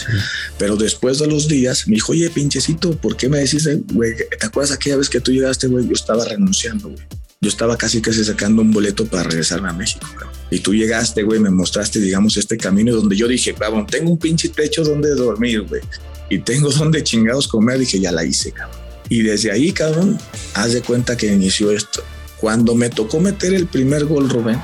Pero 0.59 0.76
después 0.76 1.18
de 1.18 1.26
los 1.26 1.49
días 1.49 1.88
me 1.88 1.94
dijo, 1.94 2.12
oye, 2.12 2.30
pinchecito, 2.30 2.97
¿por 2.97 3.16
qué 3.16 3.28
me 3.28 3.38
decís, 3.38 3.68
güey? 3.92 4.12
¿Te 4.16 4.47
acuerdas 4.47 4.73
aquella 4.73 4.97
vez 4.97 5.09
que 5.09 5.21
tú 5.21 5.32
llegaste, 5.32 5.66
güey? 5.66 5.87
Yo 5.87 5.94
estaba 5.94 6.25
renunciando, 6.25 6.88
güey. 6.88 7.02
Yo 7.40 7.49
estaba 7.49 7.76
casi 7.76 8.00
casi 8.00 8.25
sacando 8.25 8.62
un 8.62 8.71
boleto 8.71 9.04
para 9.06 9.25
regresarme 9.25 9.68
a 9.68 9.73
México, 9.73 10.06
cabrón. 10.12 10.32
Y 10.52 10.61
tú 10.61 10.75
llegaste, 10.75 11.23
güey, 11.23 11.40
me 11.40 11.49
mostraste, 11.49 11.99
digamos, 11.99 12.37
este 12.37 12.59
camino 12.59 12.94
donde 12.94 13.16
yo 13.16 13.26
dije, 13.26 13.54
cabrón, 13.54 13.87
tengo 13.87 14.11
un 14.11 14.18
pinche 14.18 14.50
techo 14.50 14.85
donde 14.85 15.14
dormir, 15.14 15.62
güey. 15.62 15.80
Y 16.28 16.40
tengo 16.40 16.71
donde 16.78 17.02
chingados 17.02 17.49
comer. 17.49 17.78
Dije, 17.78 17.99
ya 17.99 18.12
la 18.12 18.23
hice, 18.23 18.52
cabrón. 18.52 18.78
Y 19.09 19.23
desde 19.23 19.50
ahí, 19.50 19.73
cabrón, 19.73 20.18
haz 20.52 20.75
de 20.75 20.82
cuenta 20.82 21.16
que 21.16 21.32
inició 21.32 21.71
esto. 21.71 22.02
Cuando 22.37 22.75
me 22.75 22.90
tocó 22.90 23.18
meter 23.18 23.54
el 23.54 23.66
primer 23.66 24.04
gol, 24.04 24.28
Rubén, 24.28 24.61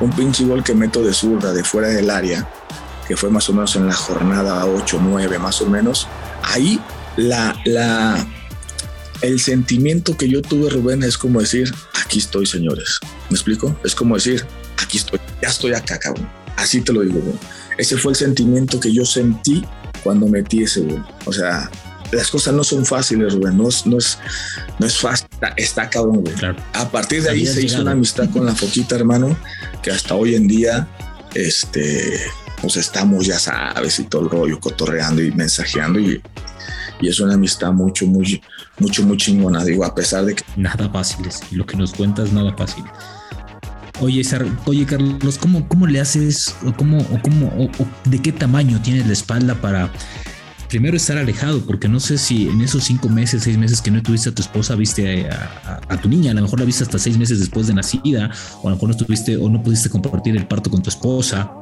un 0.00 0.10
pinche 0.10 0.44
gol 0.44 0.64
que 0.64 0.74
meto 0.74 1.04
de 1.04 1.12
zurda, 1.12 1.52
de 1.52 1.62
fuera 1.62 1.88
del 1.88 2.10
área, 2.10 2.48
que 3.06 3.16
fue 3.16 3.30
más 3.30 3.48
o 3.48 3.52
menos 3.52 3.76
en 3.76 3.86
la 3.86 3.94
jornada 3.94 4.66
8, 4.66 4.98
9, 5.00 5.38
más 5.38 5.60
o 5.60 5.66
menos, 5.66 6.08
ahí 6.42 6.80
la, 7.16 7.56
la, 7.66 8.26
el 9.20 9.38
sentimiento 9.38 10.16
que 10.16 10.28
yo 10.28 10.42
tuve, 10.42 10.70
Rubén, 10.70 11.04
es 11.04 11.16
como 11.18 11.40
decir, 11.40 11.72
aquí 12.04 12.18
estoy, 12.18 12.46
señores. 12.46 12.98
¿Me 13.30 13.34
explico? 13.36 13.76
Es 13.84 13.94
como 13.94 14.14
decir, 14.14 14.44
aquí 14.82 14.98
estoy, 14.98 15.20
ya 15.42 15.48
estoy 15.48 15.72
acá, 15.72 15.98
cabrón. 15.98 16.28
Así 16.56 16.80
te 16.80 16.92
lo 16.92 17.02
digo, 17.02 17.20
güey. 17.20 17.36
Ese 17.78 17.96
fue 17.96 18.12
el 18.12 18.16
sentimiento 18.16 18.78
que 18.78 18.92
yo 18.92 19.04
sentí 19.04 19.64
cuando 20.02 20.26
metí 20.26 20.62
ese 20.62 20.82
gol. 20.82 21.04
O 21.24 21.32
sea, 21.32 21.70
las 22.12 22.30
cosas 22.30 22.54
no 22.54 22.62
son 22.62 22.86
fáciles, 22.86 23.34
Rubén. 23.34 23.56
No 23.56 23.68
es, 23.68 23.86
no 23.86 23.98
es, 23.98 24.18
no 24.78 24.86
es 24.86 24.96
fácil. 24.96 25.26
Está, 25.56 25.90
cabrón, 25.90 26.22
güey. 26.22 26.34
A 26.72 26.88
partir 26.90 27.22
de 27.22 27.30
ahí 27.30 27.46
se 27.46 27.62
hizo 27.62 27.80
una 27.80 27.92
amistad 27.92 28.30
con 28.30 28.46
la 28.46 28.54
Foquita, 28.54 28.94
hermano, 28.94 29.36
que 29.82 29.90
hasta 29.90 30.14
hoy 30.14 30.36
en 30.36 30.46
día, 30.46 30.86
este, 31.34 32.20
pues 32.60 32.76
estamos, 32.76 33.26
ya 33.26 33.38
sabes, 33.38 33.98
y 33.98 34.04
todo 34.04 34.22
el 34.22 34.30
rollo, 34.30 34.60
cotorreando 34.60 35.22
y 35.22 35.32
mensajeando 35.32 35.98
y, 35.98 36.22
y 37.00 37.08
es 37.08 37.18
una 37.18 37.34
amistad 37.34 37.72
mucho, 37.72 38.06
muy, 38.06 38.40
mucho, 38.78 39.04
muy 39.04 39.16
chingona, 39.16 39.64
digo, 39.64 39.84
a 39.84 39.94
pesar 39.94 40.24
de 40.24 40.34
que... 40.34 40.44
Nada 40.56 40.88
fáciles, 40.90 41.40
lo 41.52 41.66
que 41.66 41.76
nos 41.76 41.92
cuentas, 41.92 42.32
nada 42.32 42.54
fácil. 42.56 42.84
Oye, 44.00 44.22
oye 44.66 44.86
Carlos, 44.86 45.38
¿cómo, 45.38 45.68
cómo 45.68 45.86
le 45.86 46.00
haces 46.00 46.56
o 46.66 46.72
cómo, 46.72 46.98
o 46.98 47.22
cómo, 47.22 47.46
o, 47.46 47.70
de 48.10 48.20
qué 48.20 48.32
tamaño 48.32 48.80
tienes 48.82 49.06
la 49.06 49.12
espalda 49.12 49.54
para 49.54 49.92
primero 50.68 50.96
estar 50.96 51.16
alejado? 51.16 51.64
Porque 51.64 51.88
no 51.88 52.00
sé 52.00 52.18
si 52.18 52.48
en 52.48 52.60
esos 52.60 52.82
cinco 52.82 53.08
meses, 53.08 53.44
seis 53.44 53.56
meses 53.56 53.80
que 53.80 53.92
no 53.92 54.02
tuviste 54.02 54.30
a 54.30 54.34
tu 54.34 54.42
esposa, 54.42 54.74
viste 54.74 55.28
a, 55.30 55.96
tu 56.02 56.08
niña, 56.08 56.32
a 56.32 56.34
lo 56.34 56.42
mejor 56.42 56.58
la 56.58 56.66
viste 56.66 56.82
hasta 56.82 56.98
seis 56.98 57.16
meses 57.16 57.38
después 57.38 57.68
de 57.68 57.74
nacida, 57.74 58.32
o 58.62 58.66
a 58.66 58.70
lo 58.70 58.76
mejor 58.76 58.88
no 58.88 58.96
estuviste 58.96 59.36
o 59.36 59.48
no 59.48 59.62
pudiste 59.62 59.88
compartir 59.88 60.36
el 60.36 60.46
parto 60.48 60.70
con 60.70 60.82
tu 60.82 60.90
esposa. 60.90 61.52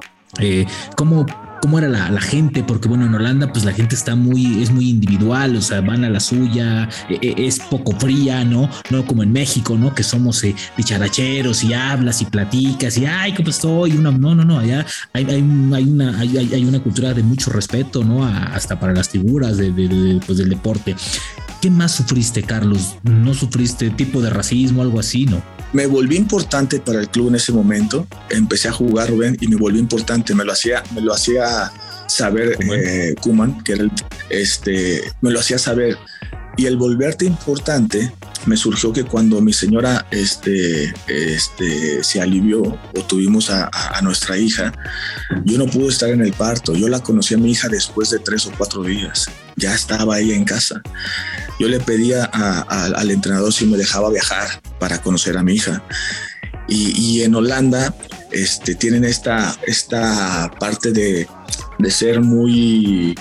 Eh, 0.40 0.64
¿Cómo 0.96 1.26
cómo 1.62 1.78
era 1.78 1.88
la, 1.88 2.20
gente, 2.20 2.64
porque 2.64 2.88
bueno, 2.88 3.06
en 3.06 3.14
Holanda 3.14 3.52
pues 3.52 3.64
la 3.64 3.72
gente 3.72 3.94
está 3.94 4.16
muy, 4.16 4.60
es 4.60 4.72
muy 4.72 4.90
individual, 4.90 5.54
o 5.54 5.62
sea, 5.62 5.80
van 5.80 6.02
a 6.02 6.10
la 6.10 6.18
suya, 6.18 6.88
e, 7.08 7.20
e, 7.22 7.46
es 7.46 7.60
poco 7.60 7.92
fría, 7.92 8.44
¿no? 8.44 8.68
No 8.90 9.06
como 9.06 9.22
en 9.22 9.32
México, 9.32 9.78
¿no? 9.78 9.94
Que 9.94 10.02
somos 10.02 10.42
eh, 10.42 10.56
dicharacheros 10.76 11.62
y 11.62 11.72
hablas 11.72 12.20
y 12.20 12.24
platicas 12.24 12.98
y, 12.98 13.06
ay, 13.06 13.32
¿cómo 13.34 13.50
estoy? 13.50 13.92
Una, 13.92 14.10
no, 14.10 14.34
no, 14.34 14.44
no, 14.44 14.58
allá 14.58 14.84
hay, 15.12 15.24
hay, 15.24 15.40
una, 15.40 16.18
hay, 16.18 16.36
hay, 16.36 16.64
una 16.64 16.80
cultura 16.80 17.14
de 17.14 17.22
mucho 17.22 17.52
respeto, 17.52 18.02
¿no? 18.02 18.24
hasta 18.26 18.80
para 18.80 18.92
las 18.92 19.08
figuras 19.08 19.56
de, 19.56 20.20
pues, 20.26 20.38
del 20.38 20.48
deporte. 20.48 20.96
¿Qué 21.62 21.70
más 21.70 21.92
sufriste, 21.92 22.42
Carlos? 22.42 22.96
¿No 23.04 23.34
sufriste 23.34 23.88
tipo 23.90 24.20
de 24.20 24.30
racismo, 24.30 24.82
algo 24.82 24.98
así, 24.98 25.26
no? 25.26 25.40
Me 25.72 25.86
volví 25.86 26.16
importante 26.16 26.80
para 26.80 26.98
el 26.98 27.08
club 27.08 27.28
en 27.28 27.36
ese 27.36 27.52
momento. 27.52 28.04
Empecé 28.30 28.66
a 28.66 28.72
jugar, 28.72 29.10
Rubén, 29.10 29.36
y 29.40 29.46
me 29.46 29.54
volví 29.54 29.78
importante. 29.78 30.34
Me 30.34 30.44
lo 30.44 30.50
hacía, 30.50 30.82
me 30.92 31.00
lo 31.00 31.14
hacía 31.14 31.70
saber 32.08 32.58
eh, 32.74 33.14
Kuman, 33.20 33.62
que 33.62 33.74
era 33.74 33.84
el, 33.84 33.92
este, 34.28 35.02
me 35.20 35.30
lo 35.30 35.38
hacía 35.38 35.56
saber. 35.56 35.96
Y 36.56 36.66
el 36.66 36.76
volverte 36.76 37.26
importante 37.26 38.12
me 38.46 38.56
surgió 38.56 38.92
que 38.92 39.04
cuando 39.04 39.40
mi 39.40 39.52
señora 39.52 40.06
este, 40.10 40.92
este, 41.06 42.02
se 42.02 42.20
alivió 42.20 42.62
o 42.62 43.02
tuvimos 43.06 43.50
a, 43.50 43.70
nuestra 44.02 44.36
hija, 44.36 44.72
yo 45.44 45.58
no 45.58 45.66
pude 45.66 45.88
estar 45.88 46.10
en 46.10 46.22
el 46.22 46.32
parto. 46.32 46.74
Yo 46.74 46.88
la 46.88 47.00
conocí 47.00 47.34
a 47.34 47.38
mi 47.38 47.52
hija 47.52 47.68
después 47.68 48.10
de 48.10 48.18
tres 48.18 48.46
o 48.46 48.52
cuatro 48.56 48.82
días. 48.82 49.26
Ya 49.56 49.74
estaba 49.74 50.18
ella 50.18 50.34
en 50.34 50.44
casa. 50.44 50.82
Yo 51.60 51.68
le 51.68 51.78
pedía 51.78 52.24
al 52.24 53.10
entrenador 53.10 53.52
si 53.52 53.66
me 53.66 53.76
dejaba 53.76 54.10
viajar 54.10 54.60
para 54.80 55.00
conocer 55.00 55.36
a 55.38 55.42
mi 55.42 55.54
hija. 55.54 55.82
Y, 56.68 57.22
en 57.22 57.34
Holanda 57.34 57.94
este, 58.30 58.74
tienen 58.74 59.04
esta, 59.04 59.56
esta 59.66 60.50
parte 60.58 60.90
de, 60.90 61.28
de 61.78 61.90
ser 61.90 62.20
muy 62.20 63.14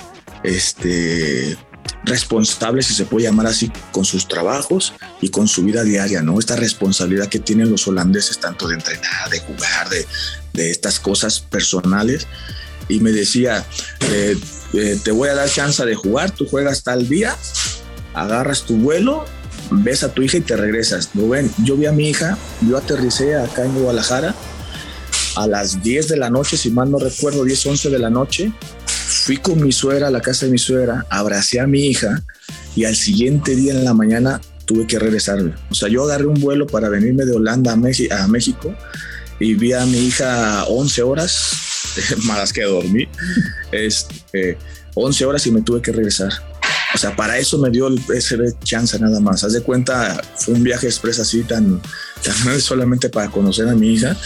este, 0.44 1.58
responsable, 2.04 2.82
si 2.82 2.94
se 2.94 3.06
puede 3.06 3.26
llamar 3.26 3.48
así, 3.48 3.72
con 3.92 4.06
sus 4.06 4.28
trabajos 4.28 4.94
y 5.22 5.30
con 5.30 5.48
su 5.48 5.64
vida 5.64 5.84
diaria, 5.84 6.22
¿no? 6.22 6.40
Esta 6.40 6.56
responsabilidad 6.56 7.28
que 7.28 7.40
tienen 7.40 7.70
los 7.70 7.88
holandeses, 7.88 8.40
tanto 8.40 8.68
de 8.68 8.76
entrenar, 8.76 9.30
de 9.30 9.40
jugar, 9.40 9.90
de, 9.90 10.06
de 10.54 10.72
estas 10.72 11.00
cosas 11.00 11.40
personales. 11.40 12.28
Y 12.88 13.00
me 13.00 13.12
decía, 13.12 13.66
eh, 14.12 14.38
eh, 14.74 15.00
te 15.04 15.12
voy 15.12 15.30
a 15.30 15.36
dar 15.36 15.50
chance 15.50 15.86
de 15.86 15.96
jugar, 15.96 16.32
tú 16.32 16.48
juegas 16.48 16.84
tal 16.84 17.08
día, 17.08 17.36
agarras 18.14 18.64
tu 18.64 18.78
vuelo, 18.78 19.26
ves 19.70 20.04
a 20.04 20.14
tu 20.14 20.22
hija 20.22 20.38
y 20.38 20.42
te 20.42 20.56
regresas. 20.56 21.10
ven 21.14 21.52
yo 21.64 21.78
vi 21.78 21.86
a 21.86 21.92
mi 21.92 22.10
hija, 22.10 22.38
yo 22.68 22.78
aterricé 22.78 23.36
acá 23.36 23.64
en 23.64 23.74
Guadalajara 23.74 24.36
a 25.36 25.48
las 25.48 25.82
10 25.82 26.10
de 26.10 26.18
la 26.18 26.30
noche, 26.30 26.58
si 26.58 26.72
mal 26.72 26.92
no 26.92 27.00
recuerdo, 27.00 27.44
10, 27.44 27.66
11 27.66 27.90
de 27.90 28.00
la 28.00 28.10
noche, 28.10 28.52
fui 29.22 29.38
con 29.38 29.62
mi 29.62 29.72
suegra 29.72 30.08
a 30.08 30.12
la 30.12 30.22
casa 30.22 30.46
de 30.46 30.52
mi 30.52 30.58
suegra, 30.58 31.06
abracé 31.10 31.60
a 31.60 31.68
mi 31.68 31.86
hija 31.86 32.24
y 32.76 32.86
al 32.86 32.96
siguiente 32.96 33.56
día 33.56 33.74
en 33.74 33.84
la 33.84 33.94
mañana 33.94 34.42
tuve 34.66 34.88
que 34.88 34.98
regresarme. 34.98 35.54
O 35.70 35.76
sea, 35.76 35.90
yo 35.90 36.04
agarré 36.04 36.26
un 36.26 36.40
vuelo 36.42 36.66
para 36.66 36.90
venirme 36.90 37.26
de 37.26 37.34
Holanda 37.34 37.74
a, 37.74 38.28
México 38.28 38.76
y 39.40 39.54
vi 39.54 39.74
a 39.74 39.86
mi 39.86 40.00
hija 40.00 40.64
11 40.66 41.04
horas, 41.04 41.52
más 42.24 42.52
que 42.52 42.64
dormí, 42.64 43.08
este, 43.72 44.58
11 44.96 45.26
horas 45.26 45.46
y 45.46 45.52
me 45.52 45.62
tuve 45.62 45.82
que 45.82 45.92
regresar. 45.92 46.32
O 46.94 46.98
sea, 46.98 47.16
para 47.16 47.38
eso 47.38 47.58
me 47.58 47.70
dio 47.70 47.90
ese 48.14 48.38
chance 48.64 49.00
nada 49.00 49.20
más. 49.20 49.44
Haz 49.44 49.54
de 49.54 49.62
cuenta, 49.62 50.22
fue 50.36 50.56
un 50.56 50.64
viaje 50.64 50.88
express 50.88 51.20
así 51.20 51.44
tan, 51.44 51.80
tan 52.24 52.60
solamente 52.60 53.10
para 53.10 53.30
conocer 53.30 53.68
a 53.68 53.76
mi 53.76 53.94
hija, 53.94 54.18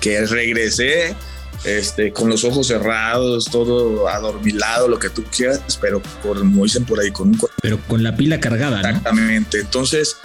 que 0.00 0.24
regresé 0.26 1.16
este, 1.64 2.12
con 2.12 2.28
los 2.28 2.44
ojos 2.44 2.68
cerrados, 2.68 3.46
todo 3.46 4.08
adormilado, 4.08 4.88
lo 4.88 4.98
que 4.98 5.10
tú 5.10 5.24
quieras, 5.24 5.78
pero 5.80 6.00
por, 6.22 6.38
como 6.38 6.64
dicen 6.64 6.84
por 6.84 7.00
ahí, 7.00 7.10
con 7.10 7.28
un... 7.28 7.40
Pero 7.60 7.78
con 7.88 8.02
la 8.02 8.16
pila 8.16 8.40
cargada, 8.40 8.80
Exactamente. 8.80 9.60
Entonces, 9.60 10.16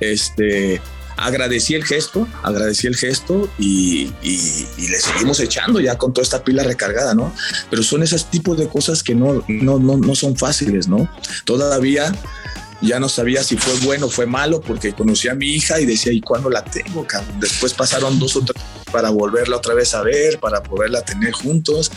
este, 0.00 0.80
agradecí 1.16 1.74
el 1.74 1.84
gesto, 1.84 2.26
agradecí 2.42 2.86
el 2.86 2.96
gesto 2.96 3.50
y, 3.58 4.10
le 4.22 4.98
seguimos 4.98 5.38
echando 5.40 5.80
ya 5.80 5.96
con 5.98 6.12
toda 6.12 6.24
esta 6.24 6.42
pila 6.42 6.62
recargada, 6.64 7.14
¿no? 7.14 7.34
Pero 7.68 7.82
son 7.82 8.02
esos 8.02 8.30
tipos 8.30 8.58
de 8.58 8.68
cosas 8.68 9.02
que 9.02 9.14
no, 9.14 9.44
no, 9.48 9.78
no, 9.78 9.96
no 9.96 10.14
son 10.14 10.36
fáciles, 10.36 10.88
¿no? 10.88 11.10
Todavía 11.44 12.12
ya 12.82 12.98
no 12.98 13.08
sabía 13.08 13.42
si 13.42 13.56
fue 13.56 13.74
bueno 13.84 14.06
o 14.06 14.10
fue 14.10 14.26
malo 14.26 14.60
porque 14.60 14.92
conocí 14.92 15.28
a 15.28 15.34
mi 15.34 15.46
hija 15.46 15.80
y 15.80 15.86
decía, 15.86 16.12
¿y 16.12 16.20
cuándo 16.20 16.50
la 16.50 16.64
tengo? 16.64 17.06
Después 17.38 17.74
pasaron 17.74 18.18
dos 18.18 18.36
o 18.36 18.42
tres 18.42 18.62
para 18.90 19.10
volverla 19.10 19.56
otra 19.56 19.74
vez 19.74 19.94
a 19.94 20.02
ver, 20.02 20.38
para 20.38 20.62
poderla 20.62 21.02
tener 21.02 21.32
juntos. 21.32 21.90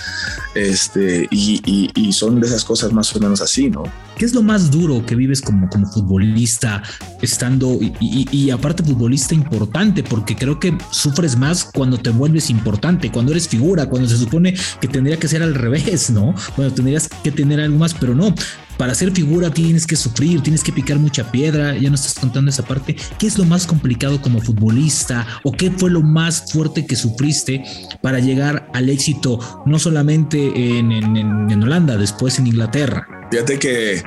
Este, 0.56 1.28
y, 1.32 1.92
y, 1.96 2.14
son 2.14 2.40
de 2.40 2.48
esas 2.48 2.64
cosas 2.64 2.94
más 2.94 3.16
o 3.16 3.20
menos 3.20 3.42
así, 3.42 3.70
¿no? 3.70 3.84
¿Qué 4.18 4.26
es 4.26 4.34
lo 4.36 4.44
más 4.44 4.70
duro 4.70 5.04
que 5.04 5.16
vives 5.16 5.42
como, 5.42 5.68
como 5.70 5.88
futbolista, 5.88 6.84
estando 7.22 7.80
y, 7.82 8.28
y, 8.32 8.52
aparte 8.52 8.84
futbolista 8.84 9.34
importante? 9.34 10.04
Porque 10.04 10.36
creo 10.36 10.60
que 10.60 10.78
sufres 10.92 11.36
más 11.36 11.64
cuando 11.64 11.98
te 11.98 12.12
vuelves 12.12 12.52
importante, 12.52 13.12
cuando 13.12 13.32
eres 13.32 13.48
figura, 13.48 13.88
cuando 13.88 14.08
se 14.08 14.18
supone 14.18 14.56
que 14.80 14.88
tendría 14.88 15.18
que 15.18 15.28
ser 15.28 15.42
al 15.42 15.56
revés, 15.56 16.12
¿no? 16.12 16.36
Cuando 16.56 16.74
tendrías 16.76 17.10
que 17.24 17.32
tener 17.32 17.60
algo 17.60 17.80
más, 17.80 17.96
pero 17.96 18.14
no 18.14 18.36
para 18.78 18.96
ser 18.96 19.12
figura 19.12 19.52
tienes 19.52 19.86
que 19.86 19.96
sufrir, 19.96 20.42
tienes 20.42 20.64
que 20.64 20.72
picar 20.72 20.98
mucha 20.98 21.32
piedra, 21.32 21.76
ya 21.78 21.90
no 21.90 21.96
estás 21.96 22.16
contando 22.16 22.50
esa 22.50 22.64
parte. 22.64 22.96
¿Qué 23.20 23.28
es 23.28 23.38
lo 23.38 23.46
más 23.46 23.68
complicado 23.68 24.22
como 24.22 24.42
futbolista 24.42 25.26
o 25.44 25.52
qué 25.52 25.72
fue 25.72 25.92
lo 25.92 26.02
más 26.02 26.52
fuerte 26.52 26.86
que 26.86 26.96
sufriste 26.96 27.64
para 28.02 28.20
llegar 28.20 28.70
al 28.74 28.90
éxito, 28.90 29.40
no 29.66 29.80
solamente 29.80 30.78
en, 30.78 31.64
Holanda, 31.64 31.98
después 31.98 32.40
en 32.40 32.48
Inglaterra? 32.48 33.08
Fíjate 33.32 33.60
que 33.60 34.04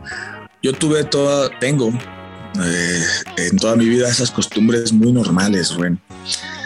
yo 0.63 0.73
tuve 0.73 1.05
toda, 1.05 1.51
tengo 1.59 1.89
eh, 2.63 3.03
en 3.39 3.57
toda 3.57 3.77
mi 3.77 3.89
vida 3.89 4.09
esas 4.09 4.31
costumbres 4.31 4.93
muy 4.93 5.13
normales, 5.13 5.75
Rubén. 5.75 6.01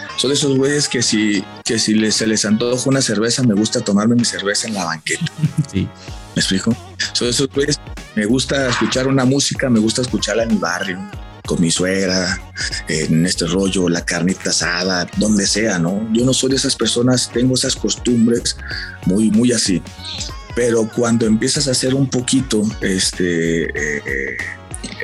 Son 0.21 0.31
esos 0.31 0.55
güeyes 0.55 0.87
que 0.87 1.01
si, 1.01 1.43
que 1.65 1.79
si 1.79 1.95
les, 1.95 2.13
se 2.13 2.27
les 2.27 2.45
antoja 2.45 2.87
una 2.87 3.01
cerveza, 3.01 3.41
me 3.41 3.55
gusta 3.55 3.81
tomarme 3.81 4.13
mi 4.13 4.23
cerveza 4.23 4.67
en 4.67 4.75
la 4.75 4.85
banqueta. 4.85 5.25
Sí. 5.71 5.89
¿Me 6.35 6.39
explico? 6.39 6.77
Son 7.13 7.27
esos 7.27 7.47
güeyes, 7.47 7.79
me 8.15 8.27
gusta 8.27 8.69
escuchar 8.69 9.07
una 9.07 9.25
música, 9.25 9.67
me 9.67 9.79
gusta 9.79 10.03
escucharla 10.03 10.43
en 10.43 10.49
mi 10.49 10.57
barrio, 10.57 10.99
con 11.47 11.59
mi 11.59 11.71
suegra, 11.71 12.39
en 12.87 13.25
este 13.25 13.47
rollo, 13.47 13.89
la 13.89 14.05
carnita 14.05 14.51
asada, 14.51 15.07
donde 15.17 15.47
sea, 15.47 15.79
¿no? 15.79 16.07
Yo 16.13 16.23
no 16.23 16.35
soy 16.35 16.51
de 16.51 16.57
esas 16.57 16.75
personas, 16.75 17.31
tengo 17.33 17.55
esas 17.55 17.75
costumbres 17.75 18.57
muy, 19.07 19.31
muy 19.31 19.51
así. 19.51 19.81
Pero 20.55 20.87
cuando 20.95 21.25
empiezas 21.25 21.67
a 21.67 21.71
hacer 21.71 21.95
un 21.95 22.07
poquito, 22.07 22.61
este, 22.81 23.63
eh, 23.63 24.37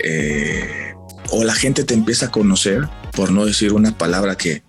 eh, 0.03 0.93
o 1.31 1.43
la 1.43 1.55
gente 1.55 1.83
te 1.83 1.95
empieza 1.95 2.27
a 2.27 2.31
conocer, 2.31 2.87
por 3.17 3.31
no 3.31 3.47
decir 3.47 3.73
una 3.73 3.97
palabra 3.97 4.35
que, 4.37 4.61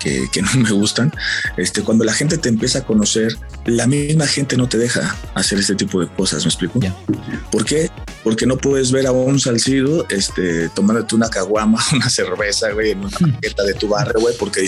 que, 0.00 0.40
no 0.40 0.48
me 0.54 0.70
gustan, 0.70 1.12
este, 1.58 1.82
cuando 1.82 2.02
la 2.02 2.14
gente 2.14 2.38
te 2.38 2.48
empieza 2.48 2.78
a 2.78 2.86
conocer, 2.86 3.36
la 3.66 3.86
misma 3.86 4.26
gente 4.26 4.56
no 4.56 4.70
te 4.70 4.78
deja 4.78 5.14
hacer 5.34 5.58
este 5.58 5.74
tipo 5.74 6.00
de 6.00 6.08
cosas, 6.08 6.42
¿me 6.46 6.48
explico? 6.48 6.80
¿Por 7.52 7.66
qué? 7.66 7.90
Porque 8.24 8.46
no 8.46 8.56
puedes 8.56 8.90
ver 8.90 9.06
a 9.06 9.12
un 9.12 9.38
salcido 9.38 10.06
este, 10.08 10.70
tomándote 10.70 11.14
una 11.14 11.28
caguama, 11.28 11.78
una 11.92 12.08
cerveza, 12.08 12.70
güey, 12.72 12.92
en 12.92 13.00
una 13.00 13.10
paqueta 13.10 13.64
de 13.64 13.74
tu 13.74 13.88
barrio, 13.88 14.18
güey, 14.18 14.34
porque 14.38 14.66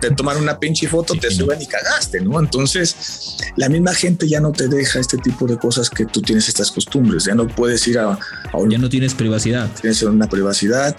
te 0.00 0.10
toman 0.10 0.38
una 0.38 0.58
pinche 0.58 0.88
foto, 0.88 1.14
te 1.14 1.30
suben 1.30 1.62
y 1.62 1.66
cagaste, 1.66 2.20
¿no? 2.20 2.40
Entonces, 2.40 3.36
la 3.54 3.68
misma 3.68 3.94
gente 3.94 4.28
ya 4.28 4.40
no 4.40 4.50
te 4.50 4.66
deja 4.66 4.98
este 4.98 5.18
tipo 5.18 5.46
de 5.46 5.56
cosas 5.58 5.88
que 5.88 6.06
tú 6.06 6.20
tienes 6.22 6.48
estas 6.48 6.72
costumbres, 6.72 7.24
ya 7.24 7.36
no 7.36 7.46
puedes 7.46 7.86
ir 7.86 8.00
a, 8.00 8.18
a 8.52 8.56
un... 8.56 8.68
Ya 8.68 8.78
no 8.78 8.88
tienes 8.88 9.14
privacidad. 9.14 9.70
Tienes 9.80 10.02
una 10.02 10.28
privacidad, 10.28 10.96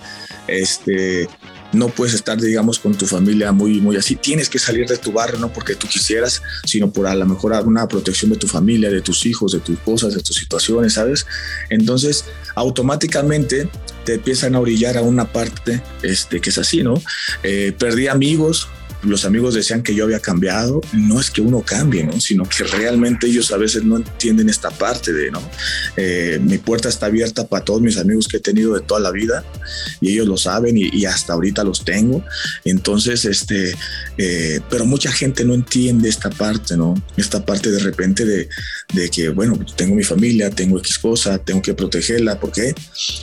este 0.49 1.27
no 1.71 1.89
puedes 1.89 2.15
estar, 2.15 2.39
digamos, 2.39 2.79
con 2.79 2.95
tu 2.95 3.05
familia 3.05 3.51
muy, 3.51 3.79
muy 3.79 3.95
así. 3.95 4.15
Tienes 4.15 4.49
que 4.49 4.57
salir 4.57 4.87
de 4.87 4.97
tu 4.97 5.11
barrio, 5.11 5.39
no 5.39 5.53
porque 5.53 5.75
tú 5.75 5.87
quisieras, 5.87 6.41
sino 6.65 6.91
por 6.91 7.05
a 7.07 7.13
lo 7.13 7.25
mejor 7.25 7.53
una 7.65 7.87
protección 7.87 8.31
de 8.31 8.37
tu 8.37 8.47
familia, 8.47 8.89
de 8.89 9.01
tus 9.01 9.25
hijos, 9.25 9.51
de 9.51 9.59
tus 9.59 9.77
cosas, 9.79 10.15
de 10.15 10.21
tus 10.21 10.35
situaciones, 10.35 10.93
¿sabes? 10.93 11.27
Entonces, 11.69 12.25
automáticamente 12.55 13.69
te 14.03 14.15
empiezan 14.15 14.55
a 14.55 14.59
orillar 14.59 14.97
a 14.97 15.01
una 15.01 15.31
parte 15.31 15.81
este, 16.01 16.41
que 16.41 16.49
es 16.49 16.57
así, 16.57 16.81
¿no? 16.81 16.95
Eh, 17.43 17.73
perdí 17.77 18.07
amigos, 18.07 18.67
los 19.03 19.25
amigos 19.25 19.53
decían 19.53 19.81
que 19.81 19.95
yo 19.95 20.03
había 20.03 20.19
cambiado, 20.19 20.81
no 20.93 21.19
es 21.19 21.31
que 21.31 21.41
uno 21.41 21.61
cambie, 21.61 22.03
¿no? 22.03 22.19
sino 22.19 22.43
que 22.43 22.63
realmente 22.63 23.27
ellos 23.27 23.51
a 23.51 23.57
veces 23.57 23.83
no 23.83 23.97
entienden 23.97 24.49
esta 24.49 24.69
parte 24.71 25.13
de, 25.13 25.31
¿no? 25.31 25.41
Eh, 25.95 26.39
mi 26.41 26.57
puerta 26.57 26.89
está 26.89 27.05
abierta 27.05 27.47
para 27.47 27.63
todos 27.63 27.81
mis 27.81 27.97
amigos 27.97 28.27
que 28.27 28.37
he 28.37 28.39
tenido 28.41 28.75
de 28.75 28.81
toda 28.81 28.99
la 28.99 29.11
vida 29.11 29.45
y 30.01 30.11
ellos 30.11 30.27
lo 30.27 30.37
saben 30.37 30.77
y, 30.77 31.05
hasta 31.05 31.33
ahorita 31.33 31.63
los 31.63 31.85
tengo. 31.85 32.23
Entonces, 32.65 33.25
este, 33.25 33.73
eh, 34.17 34.59
pero 34.69 34.85
mucha 34.85 35.11
gente 35.11 35.45
no 35.45 35.53
entiende 35.53 36.09
esta 36.09 36.29
parte, 36.29 36.77
¿no? 36.77 36.93
Esta 37.17 37.45
parte 37.45 37.71
de 37.71 37.79
repente 37.79 38.25
de, 38.25 38.49
de 38.93 39.09
que, 39.09 39.29
bueno, 39.29 39.57
tengo 39.75 39.95
mi 39.95 40.03
familia, 40.03 40.49
tengo 40.49 40.77
X 40.79 40.99
cosa, 40.99 41.37
tengo 41.39 41.61
que 41.61 41.73
protegerla. 41.73 42.39
¿Por 42.39 42.51
qué? 42.51 42.75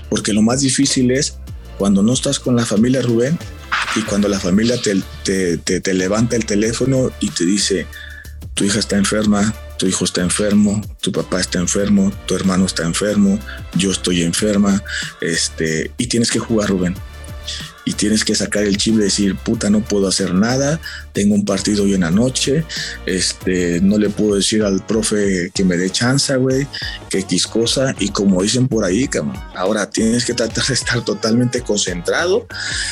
Porque 0.09 0.33
lo 0.33 0.43
más 0.43 0.63
difícil 0.63 1.11
es 1.11 1.35
cuando 1.79 2.03
no 2.03 2.13
estás 2.13 2.39
con 2.39 2.57
la 2.57 2.67
familia 2.67 3.03
Rubén, 3.03 3.39
y 3.97 4.03
cuando 4.03 4.29
la 4.29 4.39
familia 4.39 4.77
te, 4.81 5.57
te, 5.57 5.95
levanta 5.95 6.37
el 6.37 6.45
teléfono 6.45 7.11
y 7.21 7.31
te 7.31 7.45
dice, 7.45 7.87
tu 8.55 8.65
hija 8.65 8.79
está 8.79 8.97
enferma, 8.97 9.55
tu 9.79 9.87
hijo 9.87 10.05
está 10.05 10.21
enfermo, 10.21 10.83
tu 11.01 11.13
papá 11.13 11.41
está 11.41 11.59
enfermo, 11.59 12.13
tu 12.27 12.35
hermano 12.35 12.67
está 12.67 12.85
enfermo, 12.85 13.39
yo 13.75 13.91
estoy 13.91 14.23
enferma, 14.23 14.83
este, 15.23 15.91
y 15.97 16.09
tienes 16.09 16.31
que 16.31 16.39
jugar, 16.39 16.69
Rubén 16.69 16.95
y 17.87 17.95
tienes 17.95 18.25
que 18.25 18.35
sacar 18.35 18.65
el 18.65 18.77
chip 18.77 18.97
y 18.97 18.99
decir, 18.99 19.37
puta, 19.37 19.71
no 19.71 19.81
puedo 19.81 20.09
hacer 20.09 20.35
nada, 20.35 20.81
tengo 21.13 21.35
un 21.35 21.45
partido 21.45 21.85
hoy 21.85 21.95
en 21.95 22.01
la 22.01 22.11
noche, 22.11 22.65
este, 23.07 23.81
no 23.81 23.97
le 23.97 24.11
puedo 24.11 24.35
decir 24.35 24.65
al 24.65 24.85
profe 24.85 25.51
que 25.55 25.65
me 25.65 25.77
dé 25.77 25.89
chance, 25.89 26.37
güey, 26.37 26.67
que 27.09 27.21
X 27.21 27.47
cosa, 27.47 27.95
y 28.01 28.09
como 28.09 28.43
dicen 28.43 28.67
por 28.67 28.85
ahí, 28.85 29.07
cabrón, 29.07 29.37
ahora 29.55 29.89
tienes 29.89 30.25
que 30.25 30.35
tratar 30.35 30.67
de 30.67 30.75
estar 30.75 31.03
totalmente 31.05 31.61
concentrado, 31.63 32.49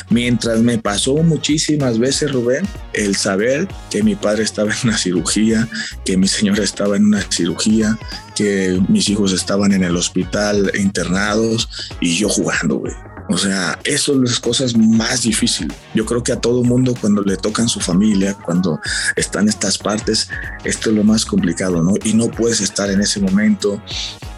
mientras 0.09 0.61
me 0.61 0.77
pasó 0.77 1.15
muchísimas 1.17 1.99
veces, 1.99 2.31
Rubén, 2.31 2.65
el 2.93 3.17
saber 3.17 3.67
que 3.91 4.01
mi 4.01 4.15
padre 4.15 4.43
estaba 4.43 4.71
en 4.71 4.77
una 4.87 4.97
cirugía, 4.97 5.67
que 6.05 6.15
mi 6.15 6.29
señora 6.29 6.63
estaba 6.63 6.95
en 6.95 7.05
una 7.05 7.21
cirugía, 7.29 7.99
que 8.33 8.81
mis 8.87 9.09
hijos 9.09 9.33
estaban 9.33 9.73
en 9.73 9.83
el 9.83 9.97
hospital 9.97 10.71
internados 10.79 11.67
y 11.99 12.15
yo 12.17 12.29
jugando, 12.29 12.75
güey. 12.77 12.93
O 13.27 13.37
sea, 13.37 13.79
eso 13.83 14.13
es 14.13 14.19
las 14.19 14.39
cosas 14.39 14.77
más 14.77 15.23
difíciles. 15.23 15.75
Yo 15.93 16.05
creo 16.05 16.23
que 16.23 16.31
a 16.31 16.39
todo 16.39 16.63
mundo 16.63 16.93
cuando 16.99 17.23
le 17.23 17.37
tocan 17.37 17.67
su 17.67 17.79
familia, 17.79 18.35
cuando 18.35 18.79
están 19.15 19.49
estas 19.49 19.77
partes, 19.77 20.29
esto 20.63 20.89
es 20.89 20.95
lo 20.95 21.03
más 21.03 21.25
complicado, 21.25 21.81
¿no? 21.81 21.93
Y 22.03 22.13
no 22.13 22.29
puedes 22.29 22.61
estar 22.61 22.89
en 22.91 23.01
ese 23.01 23.19
momento 23.19 23.81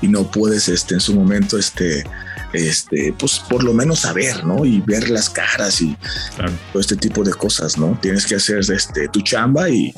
y 0.02 0.08
no 0.08 0.30
puedes 0.32 0.70
este, 0.70 0.94
en 0.94 1.02
su 1.02 1.14
momento 1.14 1.58
este, 1.58 2.06
este, 2.54 3.14
pues 3.18 3.40
por 3.40 3.64
lo 3.64 3.74
menos 3.74 4.00
saber, 4.00 4.46
¿no? 4.46 4.64
Y 4.64 4.80
ver 4.82 5.10
las 5.10 5.30
caras 5.30 5.82
y 5.82 5.98
todo 6.72 6.80
este 6.80 6.96
tipo 6.96 7.24
de 7.24 7.34
cosas, 7.34 7.78
¿no? 7.78 7.98
Tienes 8.02 8.26
que 8.26 8.36
hacer 8.36 8.60
este, 8.60 9.10
tu 9.10 9.22
chamba 9.22 9.70
y, 9.70 9.94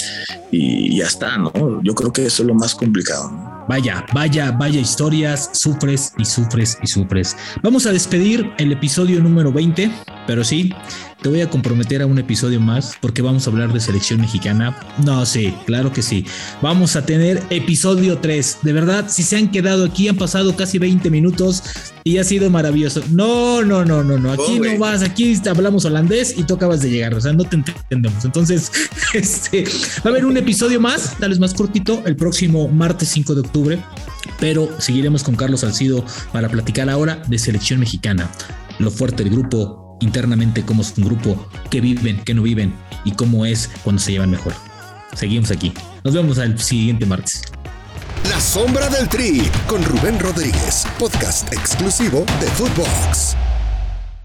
y 0.51 0.97
ya 0.97 1.05
está, 1.05 1.37
¿no? 1.37 1.51
Yo 1.83 1.93
creo 1.93 2.11
que 2.11 2.25
eso 2.25 2.41
es 2.41 2.47
lo 2.47 2.55
más 2.55 2.73
complicado, 2.73 3.29
¿no? 3.29 3.48
Vaya, 3.69 4.03
vaya, 4.15 4.49
vaya 4.49 4.79
historias, 4.79 5.51
sufres 5.53 6.13
y 6.17 6.25
sufres 6.25 6.79
y 6.81 6.87
sufres. 6.87 7.37
Vamos 7.61 7.85
a 7.85 7.91
despedir 7.91 8.51
el 8.57 8.71
episodio 8.71 9.21
número 9.21 9.53
20, 9.53 9.91
pero 10.25 10.43
sí, 10.43 10.73
te 11.21 11.29
voy 11.29 11.41
a 11.41 11.49
comprometer 11.49 12.01
a 12.01 12.05
un 12.05 12.17
episodio 12.17 12.61
más 12.61 12.93
porque 13.01 13.21
vamos 13.21 13.45
a 13.45 13.49
hablar 13.49 13.73
de 13.73 13.79
selección 13.79 14.21
mexicana. 14.21 14.77
No, 15.03 15.25
sí, 15.25 15.53
claro 15.65 15.91
que 15.91 16.01
sí. 16.01 16.25
Vamos 16.61 16.95
a 16.95 17.05
tener 17.05 17.43
episodio 17.49 18.19
3. 18.19 18.59
De 18.63 18.73
verdad, 18.73 19.05
si 19.09 19.23
se 19.23 19.35
han 19.35 19.51
quedado 19.51 19.85
aquí, 19.85 20.07
han 20.07 20.15
pasado 20.15 20.55
casi 20.55 20.79
20 20.79 21.09
minutos 21.09 21.63
y 22.03 22.17
ha 22.17 22.23
sido 22.23 22.49
maravilloso. 22.49 23.01
No, 23.09 23.63
no, 23.63 23.83
no, 23.83 24.03
no, 24.03 24.17
no. 24.17 24.31
Aquí 24.31 24.59
no 24.59 24.77
vas, 24.77 25.01
aquí 25.01 25.39
hablamos 25.49 25.85
holandés 25.85 26.37
y 26.37 26.43
tú 26.43 26.53
acabas 26.53 26.81
de 26.81 26.89
llegar. 26.89 27.13
O 27.13 27.21
sea, 27.21 27.33
no 27.33 27.43
te 27.43 27.57
entendemos. 27.57 28.23
Entonces, 28.23 28.71
este 29.13 29.65
va 29.97 30.05
a 30.05 30.09
haber 30.09 30.25
un 30.25 30.37
episodio 30.37 30.79
más, 30.79 31.17
tal 31.19 31.31
vez 31.31 31.39
más 31.39 31.53
cortito, 31.53 32.01
el 32.05 32.15
próximo 32.15 32.69
martes 32.69 33.09
5 33.09 33.35
de 33.35 33.41
octubre. 33.41 33.79
Pero 34.39 34.69
seguiremos 34.79 35.23
con 35.23 35.35
Carlos 35.35 35.61
Salcido 35.61 36.05
para 36.31 36.47
platicar 36.49 36.89
ahora 36.89 37.21
de 37.27 37.37
selección 37.37 37.79
mexicana. 37.79 38.29
Lo 38.79 38.91
fuerte 38.91 39.23
del 39.23 39.33
grupo, 39.33 39.88
internamente 39.99 40.63
cómo 40.63 40.81
es 40.81 40.93
un 40.97 41.05
grupo, 41.05 41.47
qué 41.69 41.81
viven, 41.81 42.21
qué 42.23 42.33
no 42.33 42.41
viven 42.41 42.73
y 43.05 43.11
cómo 43.11 43.45
es 43.45 43.69
cuando 43.83 44.01
se 44.01 44.11
llevan 44.11 44.31
mejor. 44.31 44.53
Seguimos 45.15 45.51
aquí. 45.51 45.73
Nos 46.03 46.13
vemos 46.13 46.37
al 46.39 46.59
siguiente 46.59 47.05
martes. 47.05 47.41
La 48.29 48.39
sombra 48.39 48.89
del 48.89 49.09
tri 49.09 49.41
con 49.67 49.83
Rubén 49.83 50.19
Rodríguez, 50.19 50.85
podcast 50.97 51.51
exclusivo 51.53 52.25
de 52.39 52.47
Footbox. 52.47 53.35